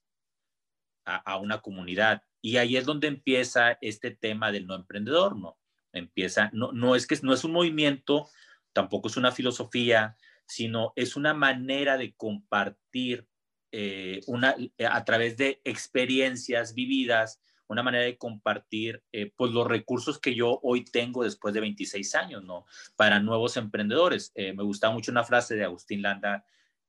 a, 1.04 1.38
una 1.38 1.60
comunidad. 1.60 2.22
Y 2.44 2.58
ahí 2.58 2.76
es 2.76 2.84
donde 2.84 3.06
empieza 3.06 3.78
este 3.80 4.10
tema 4.10 4.52
del 4.52 4.66
no 4.66 4.74
emprendedor, 4.74 5.34
¿no? 5.34 5.56
Empieza, 5.94 6.50
no, 6.52 6.72
no 6.72 6.94
es 6.94 7.06
que 7.06 7.18
no 7.22 7.32
es 7.32 7.42
un 7.42 7.52
movimiento, 7.52 8.28
tampoco 8.74 9.08
es 9.08 9.16
una 9.16 9.32
filosofía, 9.32 10.18
sino 10.44 10.92
es 10.94 11.16
una 11.16 11.32
manera 11.32 11.96
de 11.96 12.12
compartir 12.12 13.26
eh, 13.72 14.20
una, 14.26 14.54
a 14.90 15.04
través 15.06 15.38
de 15.38 15.62
experiencias 15.64 16.74
vividas, 16.74 17.40
una 17.66 17.82
manera 17.82 18.04
de 18.04 18.18
compartir 18.18 19.02
eh, 19.10 19.32
pues 19.34 19.50
los 19.52 19.66
recursos 19.66 20.18
que 20.18 20.34
yo 20.34 20.60
hoy 20.62 20.84
tengo 20.84 21.24
después 21.24 21.54
de 21.54 21.62
26 21.62 22.14
años, 22.14 22.44
¿no? 22.44 22.66
Para 22.94 23.20
nuevos 23.20 23.56
emprendedores. 23.56 24.32
Eh, 24.34 24.52
me 24.52 24.64
gusta 24.64 24.90
mucho 24.90 25.10
una 25.10 25.24
frase 25.24 25.56
de 25.56 25.64
Agustín 25.64 26.02
Landa 26.02 26.44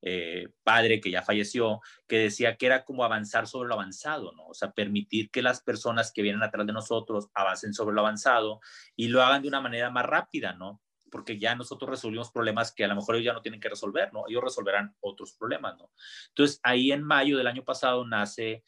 eh, 0.07 0.49
padre 0.63 1.01
que 1.01 1.09
ya 1.09 1.23
falleció, 1.23 1.81
que 2.07 2.19
decía 2.19 2.57
que 2.57 2.67
era 2.67 2.85
como 2.85 3.03
avanzar 3.03 3.47
sobre 3.47 3.69
lo 3.69 3.73
avanzado, 3.73 4.33
¿no? 4.33 4.45
O 4.45 4.53
sea, 4.53 4.71
permitir 4.71 5.31
que 5.31 5.41
las 5.41 5.63
personas 5.63 6.11
que 6.11 6.21
vienen 6.21 6.43
atrás 6.43 6.67
de 6.67 6.73
nosotros 6.73 7.29
avancen 7.33 7.73
sobre 7.73 7.95
lo 7.95 8.01
avanzado 8.01 8.59
y 8.95 9.07
lo 9.07 9.23
hagan 9.23 9.41
de 9.41 9.47
una 9.47 9.61
manera 9.61 9.89
más 9.89 10.05
rápida, 10.05 10.53
¿no? 10.53 10.79
Porque 11.09 11.39
ya 11.39 11.55
nosotros 11.55 11.89
resolvimos 11.89 12.29
problemas 12.31 12.71
que 12.71 12.85
a 12.85 12.87
lo 12.87 12.95
mejor 12.95 13.15
ellos 13.15 13.25
ya 13.25 13.33
no 13.33 13.41
tienen 13.41 13.59
que 13.59 13.69
resolver, 13.69 14.13
¿no? 14.13 14.25
Ellos 14.27 14.43
resolverán 14.43 14.95
otros 14.99 15.33
problemas, 15.33 15.75
¿no? 15.79 15.89
Entonces, 16.27 16.59
ahí 16.61 16.91
en 16.91 17.01
mayo 17.01 17.35
del 17.35 17.47
año 17.47 17.63
pasado 17.63 18.05
nace 18.05 18.63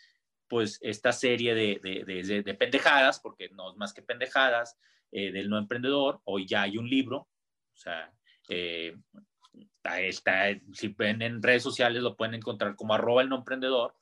pues 0.48 0.80
esta 0.82 1.12
serie 1.12 1.54
de, 1.54 1.80
de, 1.84 2.54
pendejadas, 2.56 3.20
porque 3.20 3.50
no 3.50 3.70
es 3.70 3.78
más 3.78 3.94
que 3.94 4.02
pendejadas, 4.02 4.76
eh, 5.12 5.32
del 5.32 5.50
no 5.50 5.60
emprendedor. 5.60 6.20
Hoy 6.24 6.48
ya 6.48 6.64
hay 6.64 6.80
un 6.80 6.90
libro, 6.90 7.18
o 7.18 7.78
sea, 7.78 8.12
eh, 8.50 8.96
está, 10.00 10.48
si 10.74 10.90
ven 10.90 11.22
en 11.22 11.42
redes 11.42 11.64
sociales 11.64 12.02
lo 12.02 12.16
pueden 12.16 12.36
encontrar 12.36 12.76
como 12.76 12.94
arroba 12.94 13.22
el 13.22 13.30
no 13.30 13.38
emprendedor. 13.38 13.96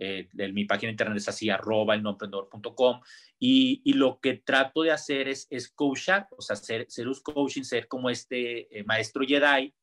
Eh, 0.00 0.28
mi 0.52 0.64
página 0.64 0.92
internet 0.92 1.18
es 1.18 1.28
así, 1.28 1.50
arroba 1.50 1.94
el 1.94 2.02
no 2.02 2.10
emprendedor.com. 2.10 3.00
Y, 3.38 3.82
y, 3.84 3.94
lo 3.94 4.20
que 4.20 4.34
trato 4.34 4.82
de 4.82 4.92
hacer 4.92 5.28
es, 5.28 5.46
es 5.50 5.70
coachar, 5.70 6.28
o 6.36 6.40
sea, 6.40 6.56
ser, 6.56 6.86
ser 6.88 7.08
un 7.08 7.14
coaching, 7.22 7.62
ser 7.62 7.88
como 7.88 8.08
este 8.10 8.68
maestro 8.86 9.24
Jedi 9.26 9.74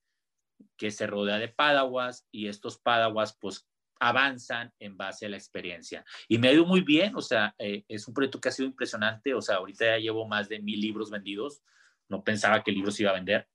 que 0.78 0.92
se 0.92 1.08
rodea 1.08 1.38
de 1.38 1.48
padawas 1.48 2.28
y 2.32 2.48
estos 2.48 2.78
padawas 2.78 3.38
pues 3.40 3.68
avanzan 4.00 4.74
en 4.80 4.98
base 4.98 5.26
a 5.26 5.30
la 5.30 5.38
experiencia. 5.38 6.06
Y 6.28 6.38
me 6.38 6.50
ha 6.50 6.54
ido 6.54 6.66
muy 6.66 6.82
bien, 6.82 7.16
o 7.16 7.22
sea, 7.22 7.56
eh, 7.58 7.86
es 7.88 8.08
un 8.08 8.14
proyecto 8.14 8.40
que 8.40 8.50
ha 8.50 8.52
sido 8.52 8.68
impresionante, 8.68 9.34
o 9.34 9.42
sea, 9.42 9.56
ahorita 9.56 9.86
ya 9.86 9.98
llevo 9.98 10.28
más 10.28 10.50
de 10.50 10.60
mil 10.60 10.80
libros 10.80 11.10
vendidos, 11.10 11.62
no 12.10 12.24
pensaba 12.24 12.64
que 12.64 12.72
el 12.72 12.78
libro 12.78 12.92
se 12.92 13.04
iba 13.04 13.12
a 13.12 13.16
vender, 13.16 13.48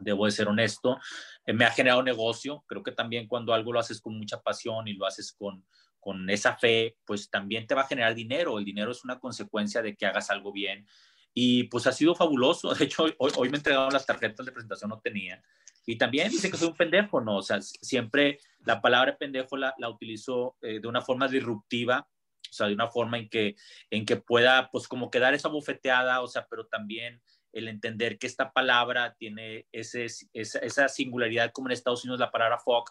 debo 0.00 0.26
de 0.26 0.32
ser 0.32 0.48
honesto, 0.48 0.98
eh, 1.46 1.52
me 1.52 1.64
ha 1.64 1.70
generado 1.70 2.02
negocio, 2.02 2.64
creo 2.66 2.82
que 2.82 2.92
también 2.92 3.26
cuando 3.26 3.54
algo 3.54 3.72
lo 3.72 3.80
haces 3.80 4.00
con 4.00 4.16
mucha 4.16 4.40
pasión 4.40 4.88
y 4.88 4.94
lo 4.94 5.06
haces 5.06 5.32
con, 5.32 5.64
con 6.00 6.28
esa 6.30 6.56
fe, 6.56 6.96
pues 7.04 7.30
también 7.30 7.66
te 7.66 7.74
va 7.74 7.82
a 7.82 7.86
generar 7.86 8.14
dinero, 8.14 8.58
el 8.58 8.64
dinero 8.64 8.90
es 8.90 9.04
una 9.04 9.20
consecuencia 9.20 9.82
de 9.82 9.96
que 9.96 10.06
hagas 10.06 10.30
algo 10.30 10.52
bien. 10.52 10.86
Y 11.32 11.64
pues 11.64 11.86
ha 11.86 11.92
sido 11.92 12.14
fabuloso. 12.14 12.74
De 12.74 12.86
hecho, 12.86 13.04
hoy, 13.04 13.32
hoy 13.36 13.48
me 13.50 13.58
entregaron 13.58 13.92
las 13.92 14.06
tarjetas 14.06 14.44
de 14.44 14.52
presentación, 14.52 14.90
no 14.90 15.00
tenía. 15.00 15.40
Y 15.86 15.96
también 15.96 16.30
dice 16.30 16.50
que 16.50 16.56
soy 16.56 16.68
un 16.68 16.76
pendejo, 16.76 17.20
¿no? 17.20 17.36
O 17.36 17.42
sea, 17.42 17.60
siempre 17.62 18.38
la 18.64 18.80
palabra 18.80 19.16
pendejo 19.16 19.56
la, 19.56 19.74
la 19.78 19.88
utilizo 19.88 20.56
eh, 20.60 20.80
de 20.80 20.88
una 20.88 21.00
forma 21.00 21.28
disruptiva, 21.28 22.08
o 22.50 22.52
sea, 22.52 22.66
de 22.66 22.74
una 22.74 22.88
forma 22.88 23.18
en 23.18 23.28
que, 23.28 23.56
en 23.90 24.04
que 24.04 24.16
pueda, 24.16 24.70
pues, 24.70 24.88
como 24.88 25.10
quedar 25.10 25.34
esa 25.34 25.48
bufeteada, 25.48 26.20
o 26.20 26.28
sea, 26.28 26.46
pero 26.50 26.66
también 26.66 27.22
el 27.52 27.68
entender 27.68 28.18
que 28.18 28.26
esta 28.26 28.52
palabra 28.52 29.14
tiene 29.18 29.66
ese, 29.72 30.06
esa, 30.32 30.58
esa, 30.60 30.88
singularidad 30.88 31.52
como 31.52 31.68
en 31.68 31.72
Estados 31.72 32.04
Unidos 32.04 32.20
la 32.20 32.30
palabra 32.30 32.58
fuck, 32.58 32.90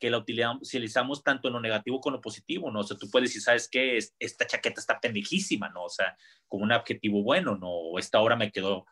que 0.00 0.10
la 0.10 0.18
utilizamos 0.18 1.22
tanto 1.22 1.48
en 1.48 1.54
lo 1.54 1.60
negativo 1.60 2.00
como 2.00 2.14
en 2.14 2.18
lo 2.18 2.22
positivo, 2.22 2.70
¿no? 2.70 2.80
O 2.80 2.82
sea, 2.82 2.96
tú 2.96 3.10
puedes 3.10 3.28
decir, 3.28 3.42
¿sabes 3.42 3.68
qué? 3.68 3.98
Esta 4.18 4.46
chaqueta 4.46 4.80
está 4.80 4.98
pendejísima, 4.98 5.68
¿no? 5.68 5.84
O 5.84 5.90
sea, 5.90 6.16
como 6.48 6.64
un 6.64 6.72
adjetivo 6.72 7.22
bueno, 7.22 7.56
¿no? 7.56 7.68
O 7.68 7.98
esta 7.98 8.18
hora 8.20 8.34
me 8.34 8.50
quedó 8.50 8.86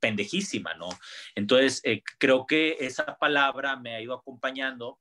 pendejísima, 0.00 0.74
¿no? 0.74 0.88
Entonces, 1.34 1.82
eh, 1.84 2.02
creo 2.18 2.46
que 2.46 2.78
esa 2.80 3.18
palabra 3.18 3.76
me 3.76 3.94
ha 3.94 4.00
ido 4.00 4.14
acompañando. 4.14 4.98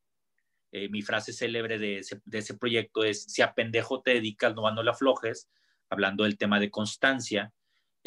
Eh, 0.72 0.90
mi 0.90 1.02
frase 1.02 1.32
célebre 1.32 1.80
de 1.80 2.00
ese, 2.00 2.58
proyecto 2.58 3.06
es, 3.06 3.24
si 3.24 3.42
a 3.42 3.54
pendejo 3.54 4.02
te 4.02 4.16
dedicas, 4.16 4.54
no, 4.56 4.70
no 4.72 4.84
le 4.84 4.92
aflojes, 4.92 5.50
hablando 5.90 6.26
del 6.26 6.38
tema 6.38 6.60
de 6.60 6.70
constancia, 6.70 7.54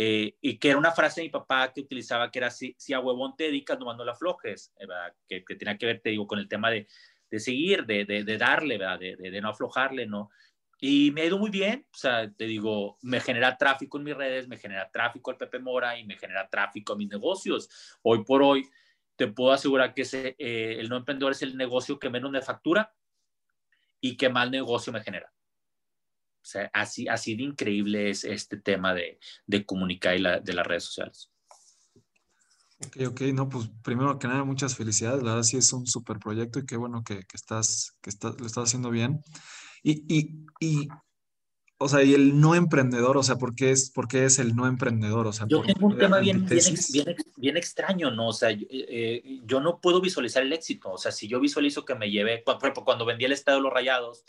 eh, 0.01 0.37
y 0.41 0.59
que 0.59 0.69
era 0.69 0.79
una 0.79 0.93
frase 0.93 1.21
de 1.21 1.27
mi 1.27 1.31
papá 1.31 1.73
que 1.73 1.81
utilizaba 1.81 2.31
que 2.31 2.39
era, 2.39 2.53
si, 2.53 2.73
si 2.79 2.93
a 2.93 3.01
huevón 3.01 3.35
te 3.37 3.45
dedicas, 3.45 3.81
no, 3.81 3.93
no 3.93 4.05
le 4.05 4.13
aflojes, 4.13 4.73
que, 5.27 5.45
que, 5.45 5.57
tenía 5.57 5.77
que 5.77 5.87
ver, 5.87 6.01
te 6.01 6.11
digo, 6.11 6.25
con 6.29 6.39
el 6.39 6.47
tema 6.47 6.71
de, 6.71 6.87
de 7.29 7.41
seguir, 7.41 7.85
de, 7.85 8.05
de, 8.05 8.23
de 8.23 8.39
darle, 8.39 8.79
¿verdad? 8.79 9.01
De, 9.01 9.41
no 9.41 9.49
aflojarle, 9.49 10.07
¿no? 10.07 10.31
Y 10.81 11.11
me 11.11 11.23
ha 11.23 11.25
ido 11.25 11.37
muy 11.37 11.51
bien, 11.51 11.85
o 11.93 11.97
sea, 11.97 12.31
te 12.31 12.45
digo, 12.45 12.97
me 13.03 13.19
genera 13.19 13.57
tráfico 13.57 13.99
en 13.99 14.05
mis 14.05 14.17
redes, 14.17 14.47
me 14.47 14.57
genera 14.57 14.89
tráfico 14.89 15.33
al 15.33 15.37
Pepe 15.37 15.59
Mora 15.59 15.99
y 15.99 16.05
me 16.05 16.17
genera 16.17 16.49
tráfico 16.49 16.93
a 16.93 16.97
mis 16.97 17.09
negocios. 17.09 17.69
Hoy 18.03 18.23
por 18.23 18.41
hoy, 18.45 18.71
te 19.17 19.27
puedo 19.27 19.51
asegurar 19.51 19.95
que 19.95 20.03
ese, 20.03 20.37
eh, 20.39 20.77
el 20.79 20.89
no 20.89 20.97
emprendedor 20.97 21.33
es 21.33 21.43
el 21.43 21.57
negocio 21.57 21.99
que 21.99 22.09
menos 22.09 22.31
me 22.31 22.41
factura 22.41 22.95
y 24.01 24.17
que 24.17 24.29
más 24.29 24.49
negocio 24.49 24.93
me 24.93 25.03
genera. 25.03 25.33
O 26.49 26.51
sea, 26.51 26.71
así, 26.73 27.07
así 27.09 27.37
de 27.37 27.43
increíble 27.43 28.09
es 28.09 28.25
este 28.25 28.57
tema 28.57 28.95
de, 28.95 29.19
de 29.47 29.67
comunicar 29.67 30.17
y 30.17 30.21
la, 30.21 30.41
de 30.41 30.55
las 30.55 30.67
redes 30.67 30.85
sociales. 30.85 31.31
Ok, 32.87 32.97
ok, 33.09 33.21
no, 33.35 33.51
pues 33.51 33.69
primero 33.85 34.19
que 34.19 34.29
nada, 34.29 34.45
muchas 34.45 34.75
felicidades. 34.75 35.23
La 35.23 35.33
verdad 35.33 35.43
sí 35.43 35.59
es 35.59 35.71
un 35.75 35.87
súper 35.87 36.19
proyecto 36.19 36.59
y 36.59 36.65
qué 36.65 36.79
bueno 36.79 37.05
que, 37.05 37.17
que 37.17 37.37
estás, 37.37 37.99
que 38.01 38.09
estás, 38.09 38.41
lo 38.41 38.47
estás 38.47 38.65
haciendo 38.65 38.89
bien. 38.89 39.23
Y, 39.83 40.03
y, 40.09 40.47
y, 40.59 40.89
o 41.77 41.87
sea, 41.87 42.03
y 42.03 42.15
el 42.15 42.41
no 42.41 42.55
emprendedor, 42.55 43.19
o 43.19 43.23
sea, 43.23 43.37
¿por 43.37 43.55
qué 43.55 43.71
es, 43.71 43.91
por 43.91 44.09
qué 44.09 44.25
es 44.25 44.39
el 44.39 44.57
no 44.57 44.67
emprendedor? 44.67 45.27
O 45.27 45.35
sea, 45.35 45.47
yo 45.51 45.61
tengo 45.61 45.87
un 45.87 45.99
tema 45.99 46.19
bien, 46.19 46.47
bien, 46.47 47.17
bien, 47.37 47.57
extraño, 47.59 48.11
¿no? 48.11 48.29
O 48.29 48.33
sea, 48.33 48.53
yo, 48.53 48.67
eh, 48.71 49.41
yo, 49.45 49.61
no 49.61 49.83
puedo 49.83 50.01
visualizar 50.01 50.43
el 50.43 50.55
éxito. 50.55 50.93
O 50.93 50.97
sea, 50.97 51.13
si 51.13 51.29
yo 51.29 51.41
visualizo 51.41 51.85
que 51.85 51.95
me 51.95 52.11
llevé, 52.11 52.39
por 52.39 52.57
ejemplo, 52.57 52.87
cuando 52.87 53.05
vendí 53.05 53.27
el 53.27 53.33
estado 53.33 53.59
de 53.59 53.65
los 53.65 53.73
rayados, 53.75 54.25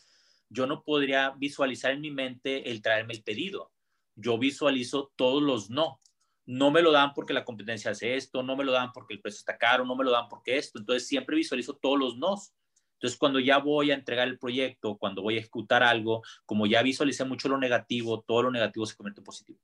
yo 0.49 0.65
no 0.65 0.83
podría 0.83 1.31
visualizar 1.31 1.91
en 1.91 2.01
mi 2.01 2.11
mente 2.11 2.69
el 2.69 2.81
traerme 2.81 3.13
el 3.13 3.23
pedido. 3.23 3.71
Yo 4.15 4.37
visualizo 4.37 5.11
todos 5.15 5.41
los 5.41 5.69
no. 5.69 6.01
No 6.45 6.71
me 6.71 6.81
lo 6.81 6.91
dan 6.91 7.13
porque 7.13 7.33
la 7.33 7.45
competencia 7.45 7.91
hace 7.91 8.15
esto, 8.15 8.41
no 8.41 8.55
me 8.55 8.63
lo 8.63 8.71
dan 8.71 8.91
porque 8.91 9.13
el 9.13 9.21
precio 9.21 9.37
está 9.37 9.57
caro, 9.57 9.85
no 9.85 9.95
me 9.95 10.03
lo 10.03 10.11
dan 10.11 10.27
porque 10.27 10.57
esto. 10.57 10.79
Entonces 10.79 11.07
siempre 11.07 11.35
visualizo 11.35 11.75
todos 11.75 11.99
los 11.99 12.17
nos. 12.17 12.53
Entonces, 12.93 13.17
cuando 13.17 13.39
ya 13.39 13.59
voy 13.59 13.91
a 13.91 13.93
entregar 13.93 14.27
el 14.27 14.37
proyecto, 14.37 14.97
cuando 14.97 15.21
voy 15.21 15.37
a 15.37 15.39
ejecutar 15.39 15.83
algo, 15.83 16.21
como 16.45 16.65
ya 16.65 16.81
visualicé 16.81 17.23
mucho 17.23 17.47
lo 17.47 17.57
negativo, 17.57 18.21
todo 18.27 18.43
lo 18.43 18.51
negativo 18.51 18.85
se 18.85 18.97
convierte 18.97 19.21
en 19.21 19.25
positivo. 19.25 19.59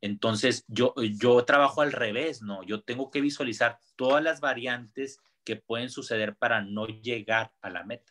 Entonces, 0.00 0.64
yo, 0.68 0.94
yo 1.18 1.44
trabajo 1.44 1.82
al 1.82 1.92
revés, 1.92 2.40
¿no? 2.40 2.62
Yo 2.62 2.82
tengo 2.82 3.10
que 3.10 3.20
visualizar 3.20 3.78
todas 3.96 4.24
las 4.24 4.40
variantes 4.40 5.18
que 5.44 5.56
pueden 5.56 5.90
suceder 5.90 6.34
para 6.36 6.62
no 6.62 6.86
llegar 6.86 7.52
a 7.60 7.68
la 7.68 7.84
meta. 7.84 8.10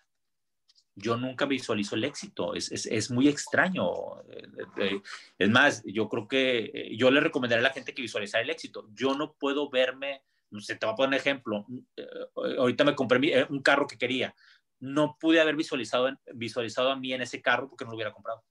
Yo 0.99 1.17
nunca 1.17 1.45
visualizo 1.45 1.95
el 1.95 2.03
éxito, 2.03 2.53
es, 2.55 2.71
es, 2.71 2.85
es 2.85 3.11
muy 3.11 3.27
extraño. 3.27 4.21
Eh, 4.29 4.47
eh, 4.77 5.01
es 5.37 5.49
más, 5.49 5.83
yo 5.85 6.07
creo 6.09 6.27
que 6.27 6.71
eh, 6.73 6.97
yo 6.97 7.09
le 7.09 7.21
recomendaría 7.21 7.65
a 7.65 7.69
la 7.69 7.73
gente 7.73 7.93
que 7.93 8.01
visualizara 8.01 8.43
el 8.43 8.49
éxito. 8.49 8.87
Yo 8.93 9.15
no 9.15 9.33
puedo 9.33 9.69
verme 9.69 10.23
sé, 10.59 10.75
te 10.75 10.85
voy 10.85 10.93
a 10.93 10.95
poner 10.95 11.09
un 11.09 11.13
ejemplo. 11.15 11.65
Eh, 11.95 12.07
ahorita 12.35 12.83
me 12.83 12.95
compré 12.95 13.39
eh, 13.39 13.45
un 13.49 13.61
carro 13.61 13.87
que 13.87 13.97
quería. 13.97 14.35
No 14.79 15.17
pude 15.19 15.39
haber 15.39 15.55
visualizado, 15.55 16.09
visualizado 16.33 16.91
a 16.91 16.95
mí 16.95 17.13
en 17.13 17.21
ese 17.21 17.41
carro 17.41 17.69
porque 17.69 17.85
no 17.85 17.91
lo 17.91 17.95
hubiera 17.95 18.13
comprado. 18.13 18.43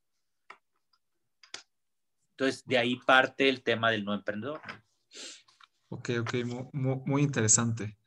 Entonces, 2.32 2.64
de 2.66 2.78
ahí 2.78 2.96
parte 3.04 3.48
el 3.48 3.62
tema 3.62 3.90
del 3.90 4.04
no 4.04 4.14
emprendedor. 4.14 4.60
Ok, 5.88 6.10
ok, 6.20 6.34
muy, 6.44 7.00
muy 7.04 7.22
interesante. 7.22 7.97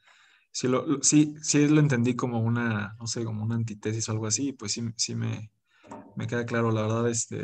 Sí 0.52 0.68
lo, 0.68 1.02
sí, 1.02 1.34
sí 1.42 1.68
lo 1.68 1.80
entendí 1.80 2.16
como 2.16 2.40
una, 2.40 2.96
no 3.00 3.08
sé, 3.08 3.24
como 3.24 3.44
una 3.44 3.56
antitesis 3.56 4.08
o 4.10 4.12
algo 4.12 4.28
así, 4.28 4.54
pues 4.54 4.74
sí, 4.74 4.84
sí 4.98 5.16
me, 5.16 5.50
me 6.16 6.28
queda 6.28 6.46
claro, 6.46 6.72
la 6.72 6.82
verdad, 6.82 7.10
este, 7.10 7.38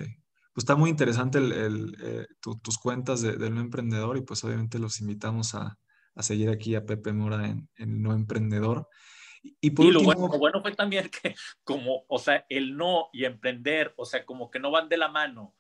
pues 0.54 0.64
está 0.64 0.76
muy 0.76 0.90
interesante 0.90 1.38
el, 1.38 1.52
el, 1.52 1.98
eh, 2.04 2.26
tus 2.42 2.78
cuentas 2.78 3.22
de, 3.22 3.38
del 3.38 3.56
no 3.56 3.62
emprendedor 3.62 4.18
y 4.18 4.22
pues 4.22 4.44
obviamente 4.44 4.80
los 4.80 5.00
invitamos 5.00 5.56
a, 5.56 5.78
a 6.18 6.24
seguir 6.24 6.50
aquí 6.50 6.76
a 6.76 6.84
Pepe 6.84 7.14
Mora 7.14 7.48
en, 7.48 7.70
en 7.76 8.02
No 8.02 8.14
Emprendedor. 8.14 8.88
Y, 9.62 9.70
por 9.72 9.86
lo, 9.86 10.02
bueno, 10.02 10.28
lo, 10.28 10.40
bueno, 10.40 10.62
fue 10.62 10.74
también 10.74 11.10
que 11.10 11.36
como, 11.64 12.04
o 12.08 12.18
sea, 12.18 12.44
el 12.50 12.76
no 12.76 13.08
y 13.14 13.24
emprender, 13.26 13.94
o 13.96 14.04
sea, 14.04 14.26
como 14.26 14.50
que 14.50 14.60
no 14.60 14.72
van 14.72 14.90
de 14.90 14.98
la 14.98 15.10
mano. 15.10 15.54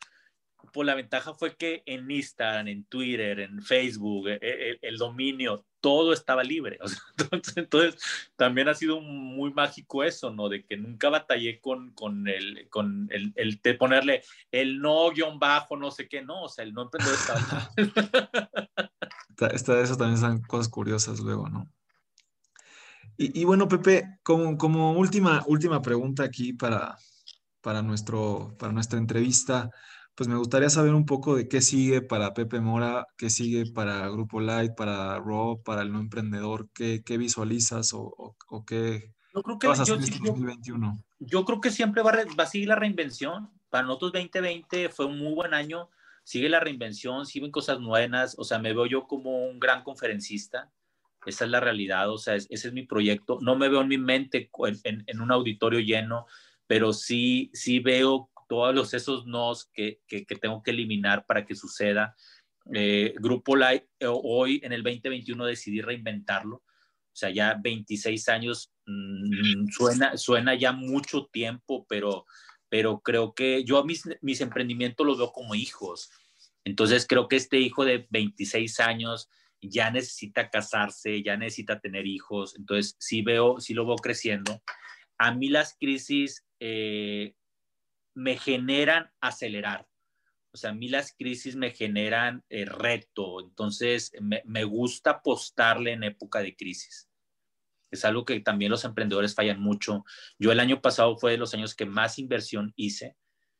Pues 0.73 0.85
la 0.85 0.95
ventaja 0.95 1.33
fue 1.33 1.55
que 1.55 1.83
en 1.85 2.09
Instagram, 2.09 2.67
en 2.67 2.83
Twitter, 2.85 3.39
en 3.39 3.61
Facebook, 3.61 4.27
el, 4.27 4.39
e, 4.41 4.71
e, 4.71 4.79
el 4.81 4.97
dominio, 4.97 5.65
todo 5.79 6.13
estaba 6.13 6.43
libre. 6.43 6.79
Entonces, 7.55 7.95
también 8.35 8.67
ha 8.67 8.73
sido 8.73 8.99
muy 8.99 9.53
mágico 9.53 10.03
eso, 10.03 10.31
¿no? 10.31 10.49
De 10.49 10.65
que 10.65 10.77
nunca 10.77 11.09
batallé 11.09 11.59
con, 11.59 11.91
con, 11.93 12.27
el, 12.27 12.67
con 12.69 13.07
el, 13.11 13.33
el 13.35 13.59
ponerle 13.77 14.23
el 14.51 14.79
no 14.79 15.09
guion 15.11 15.39
bajo, 15.39 15.77
no 15.77 15.91
sé 15.91 16.07
qué, 16.07 16.21
no, 16.21 16.43
o 16.43 16.49
sea, 16.49 16.65
el 16.65 16.73
no 16.73 16.83
emprendedor 16.83 17.15
estaba. 17.15 17.71
Esta, 19.53 19.79
eso 19.79 19.95
también 19.95 20.17
son 20.17 20.41
cosas 20.41 20.67
curiosas 20.67 21.19
luego, 21.19 21.47
¿no? 21.47 21.71
Y, 23.17 23.41
y 23.41 23.45
bueno, 23.45 23.67
Pepe, 23.67 24.19
como, 24.23 24.57
como, 24.57 24.93
última, 24.93 25.43
última 25.47 25.81
pregunta 25.81 26.23
aquí 26.23 26.53
para, 26.53 26.97
para, 27.61 27.81
nuestro, 27.81 28.55
para 28.59 28.73
nuestra 28.73 28.99
entrevista, 28.99 29.69
pues 30.17 30.27
me 30.27 30.35
gustaría 30.35 30.69
saber 30.69 30.93
un 30.93 31.05
poco 31.05 31.35
de 31.35 31.47
qué 31.47 31.61
sigue 31.61 32.01
para 32.01 32.33
Pepe 32.33 32.59
Mora, 32.59 33.07
qué 33.17 33.29
sigue 33.29 33.71
para 33.71 34.09
Grupo 34.09 34.41
Light, 34.41 34.73
para 34.75 35.19
Raw, 35.19 35.61
para 35.63 35.83
el 35.83 35.93
no 35.93 35.99
emprendedor, 35.99 36.67
qué, 36.73 37.03
qué 37.05 37.17
visualizas 37.17 37.93
o, 37.93 38.35
o, 38.49 38.65
qué 38.65 39.13
yo 39.33 39.43
creo 39.43 39.59
que, 39.59 39.67
vas 39.67 39.79
a 39.79 39.83
hacer 39.83 39.99
este 39.99 40.17
2021. 40.21 40.97
Yo 41.19 41.45
creo 41.45 41.61
que 41.61 41.69
siempre 41.69 42.01
va, 42.01 42.11
va 42.11 42.43
a 42.43 42.47
seguir 42.47 42.67
la 42.67 42.75
reinvención. 42.75 43.51
Para 43.69 43.85
nosotros 43.85 44.13
2020 44.13 44.89
fue 44.89 45.05
un 45.05 45.19
muy 45.19 45.33
buen 45.33 45.53
año 45.53 45.89
sigue 46.27 46.49
la 46.49 46.59
reinvención, 46.59 47.25
siguen 47.25 47.51
cosas 47.51 47.79
nuevas, 47.79 48.35
o 48.37 48.43
sea, 48.43 48.59
me 48.59 48.73
veo 48.73 48.85
yo 48.85 49.07
como 49.07 49.47
un 49.47 49.61
gran 49.61 49.81
conferencista, 49.81 50.69
esa 51.25 51.45
es 51.45 51.51
la 51.51 51.61
realidad, 51.61 52.11
o 52.11 52.17
sea, 52.17 52.35
ese 52.35 52.49
es 52.49 52.73
mi 52.73 52.85
proyecto. 52.85 53.37
No 53.39 53.55
me 53.55 53.69
veo 53.69 53.79
en 53.79 53.87
mi 53.87 53.97
mente 53.97 54.49
en, 54.83 55.21
un 55.21 55.31
auditorio 55.31 55.79
lleno, 55.79 56.25
pero 56.67 56.91
sí, 56.91 57.49
sí 57.53 57.79
veo 57.79 58.29
todos 58.47 58.73
los, 58.73 58.93
esos 58.93 59.25
nos 59.25 59.65
que, 59.73 60.01
que, 60.07 60.23
tengo 60.25 60.63
que 60.63 60.71
eliminar 60.71 61.25
para 61.25 61.45
que 61.45 61.55
suceda. 61.55 62.15
Eh, 62.73 63.13
Grupo 63.19 63.55
Light, 63.55 63.83
eh, 63.99 64.07
hoy 64.07 64.61
en 64.63 64.73
el 64.73 64.83
2021 64.83 65.45
decidí 65.45 65.81
reinventarlo. 65.81 66.57
O 66.57 67.19
sea, 67.19 67.29
ya 67.29 67.57
26 67.59 68.29
años 68.29 68.71
mm, 68.85 69.67
suena, 69.69 70.17
suena 70.17 70.55
ya 70.55 70.71
mucho 70.71 71.27
tiempo, 71.31 71.85
pero, 71.89 72.25
pero 72.69 72.99
creo 73.01 73.33
que 73.33 73.63
yo 73.63 73.83
mis, 73.83 74.03
mis 74.21 74.41
emprendimientos 74.41 75.05
los 75.05 75.17
veo 75.17 75.31
como 75.31 75.55
hijos. 75.55 76.11
Entonces 76.63 77.05
creo 77.07 77.27
que 77.27 77.37
este 77.37 77.59
hijo 77.59 77.85
de 77.85 78.07
26 78.09 78.79
años 78.81 79.29
ya 79.61 79.89
necesita 79.89 80.49
casarse, 80.49 81.23
ya 81.23 81.37
necesita 81.37 81.79
tener 81.79 82.05
hijos, 82.05 82.55
entonces 82.57 82.95
sí 82.99 83.21
veo, 83.21 83.59
sí 83.59 83.73
lo 83.73 83.85
veo 83.85 83.95
creciendo. 83.95 84.61
A 85.17 85.33
mí 85.33 85.49
las 85.49 85.75
crisis 85.79 86.45
eh, 86.59 87.33
me 88.17 88.35
generan 88.35 89.11
acelerar, 89.21 89.87
o 90.51 90.57
sea, 90.57 90.71
a 90.71 90.73
mí 90.73 90.89
las 90.89 91.13
crisis 91.15 91.55
me 91.55 91.69
generan 91.69 92.43
eh, 92.49 92.65
reto, 92.65 93.41
entonces 93.41 94.11
me, 94.19 94.41
me, 94.43 94.63
gusta 94.63 95.11
apostarle 95.11 95.91
en 95.91 96.03
época 96.03 96.39
de 96.39 96.55
crisis. 96.55 97.07
Es 97.91 98.03
algo 98.05 98.25
que 98.25 98.39
también 98.39 98.71
los 98.71 98.83
emprendedores 98.85 99.35
fallan 99.35 99.61
mucho. 99.61 100.03
Yo 100.39 100.51
el 100.51 100.59
año 100.59 100.81
pasado 100.81 101.15
fue 101.15 101.33
de 101.33 101.37
los 101.37 101.53
años 101.53 101.75
que 101.75 101.85
más 101.85 102.17
inversión 102.17 102.73
hice, 102.75 103.15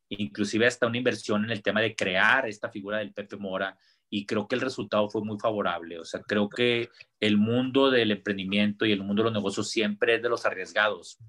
inclusive 0.09 0.65
hasta 0.65 0.87
una 0.87 0.97
inversión 0.97 1.45
en 1.45 1.51
el 1.51 1.61
tema 1.61 1.81
de 1.81 1.95
crear 1.95 2.47
esta 2.47 2.71
figura 2.71 2.97
del 2.97 3.13
Pepe 3.13 3.37
Mora, 3.37 3.77
y 4.09 4.25
creo 4.25 4.47
que 4.47 4.55
el 4.55 4.61
resultado 4.61 5.07
fue 5.07 5.23
muy 5.23 5.37
favorable. 5.37 5.99
O 5.99 6.05
sea, 6.05 6.21
creo 6.21 6.49
que 6.49 6.89
el 7.19 7.37
mundo 7.37 7.91
del 7.91 8.09
emprendimiento 8.09 8.87
y 8.87 8.91
el 8.91 9.03
mundo 9.03 9.21
de 9.21 9.25
los 9.25 9.33
negocios 9.33 9.69
siempre 9.69 10.15
es 10.15 10.23
de 10.23 10.29
los 10.29 10.47
arriesgados, 10.47 11.19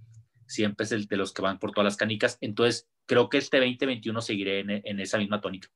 siempre 0.48 0.84
es 0.84 0.92
el 0.92 1.06
de 1.06 1.16
los 1.16 1.32
que 1.32 1.42
van 1.42 1.58
por 1.58 1.72
todas 1.72 1.84
las 1.84 1.96
canicas. 1.96 2.38
Entonces, 2.40 2.88
creo 3.06 3.28
que 3.28 3.38
este 3.38 3.58
2021 3.58 4.20
seguiré 4.22 4.60
en, 4.60 5.00
esa 5.00 5.18
misma 5.18 5.40
tónica. 5.40 5.68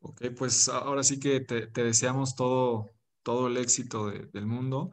Ok, 0.00 0.22
pues 0.36 0.68
ahora 0.68 1.02
sí 1.02 1.20
que 1.20 1.40
te, 1.40 1.66
deseamos 1.66 2.34
todo, 2.34 2.90
todo 3.22 3.48
el 3.48 3.56
éxito 3.56 4.10
del 4.10 4.46
mundo. 4.46 4.90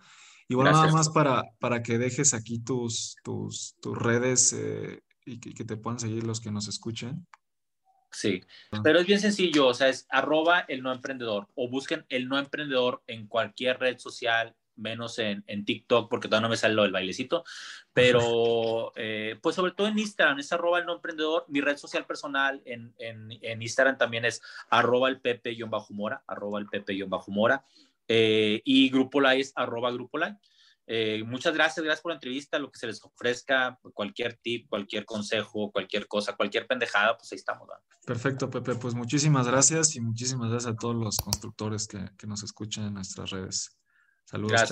Y 0.47 0.55
bueno, 0.55 0.71
nada 0.71 0.91
más 0.91 1.09
para, 1.09 1.43
para 1.59 1.81
que 1.81 1.97
dejes 1.97 2.33
aquí 2.33 2.59
tus, 2.59 3.15
tus, 3.23 3.75
tus 3.81 3.97
redes 3.97 4.53
eh, 4.53 5.01
y 5.25 5.39
que, 5.39 5.53
que, 5.53 5.65
te 5.65 5.77
puedan 5.77 5.99
seguir 5.99 6.23
los 6.23 6.39
que 6.39 6.51
nos 6.51 6.67
escuchen. 6.67 7.25
Sí, 8.15 8.41
ah. 8.71 8.79
pero 8.81 8.99
es 8.99 9.07
bien 9.07 9.19
sencillo, 9.19 9.67
o 9.67 9.73
sea, 9.73 9.89
es 9.89 10.07
arroba 10.09 10.61
el 10.69 10.81
no 10.81 10.93
emprendedor 10.93 11.49
o 11.55 11.69
busquen 11.69 12.05
el 12.07 12.29
no 12.29 12.39
emprendedor 12.39 13.03
en 13.07 13.27
cualquier 13.27 13.77
red 13.77 13.97
social, 13.97 14.55
menos 14.75 15.19
en, 15.19 15.43
en 15.47 15.65
TikTok, 15.65 16.09
porque 16.09 16.27
todavía 16.27 16.47
no 16.47 16.49
me 16.49 16.57
sale 16.57 16.73
lo 16.73 16.83
del 16.83 16.91
bailecito, 16.91 17.43
pero 17.93 18.91
eh, 18.95 19.37
pues 19.41 19.55
sobre 19.55 19.71
todo 19.71 19.87
en 19.87 19.99
Instagram, 19.99 20.39
es 20.39 20.51
arroba 20.51 20.79
el 20.79 20.85
no 20.85 20.95
emprendedor, 20.95 21.45
mi 21.47 21.61
red 21.61 21.77
social 21.77 22.05
personal 22.05 22.61
en, 22.65 22.93
en, 22.97 23.29
en 23.41 23.61
Instagram 23.61 23.97
también 23.97 24.25
es 24.25 24.41
arroba 24.69 25.09
el 25.09 25.21
pepe-mora, 25.21 26.23
arroba 26.27 26.59
el 26.59 26.67
pepe-mora, 26.67 27.63
eh, 28.07 28.61
y 28.63 28.89
Grupo 28.89 29.21
Live 29.21 29.39
es 29.39 29.53
arroba 29.55 29.91
Grupo 29.91 30.17
Live. 30.17 30.37
Eh, 30.87 31.23
muchas 31.25 31.55
gracias, 31.55 31.83
gracias 31.83 32.03
por 32.03 32.11
la 32.11 32.17
entrevista, 32.17 32.59
lo 32.59 32.71
que 32.71 32.77
se 32.77 32.85
les 32.85 33.03
ofrezca, 33.03 33.79
cualquier 33.93 34.35
tip, 34.35 34.69
cualquier 34.69 35.03
consejo, 35.03 35.71
cualquier 35.71 36.07
cosa, 36.07 36.35
cualquier 36.35 36.67
pendejada, 36.67 37.17
pues 37.17 37.31
ahí 37.31 37.37
estamos. 37.37 37.67
Perfecto, 38.05 38.51
Pepe, 38.51 38.75
pues 38.75 38.93
muchísimas 38.93 39.47
gracias 39.47 39.95
y 39.95 40.01
muchísimas 40.01 40.51
gracias 40.51 40.73
a 40.73 40.75
todos 40.75 40.95
los 40.95 41.17
constructores 41.17 41.87
que, 41.87 42.11
que 42.19 42.27
nos 42.27 42.43
escuchan 42.43 42.85
en 42.85 42.93
nuestras 42.93 43.31
redes. 43.31 43.75
Saludos. 44.25 44.61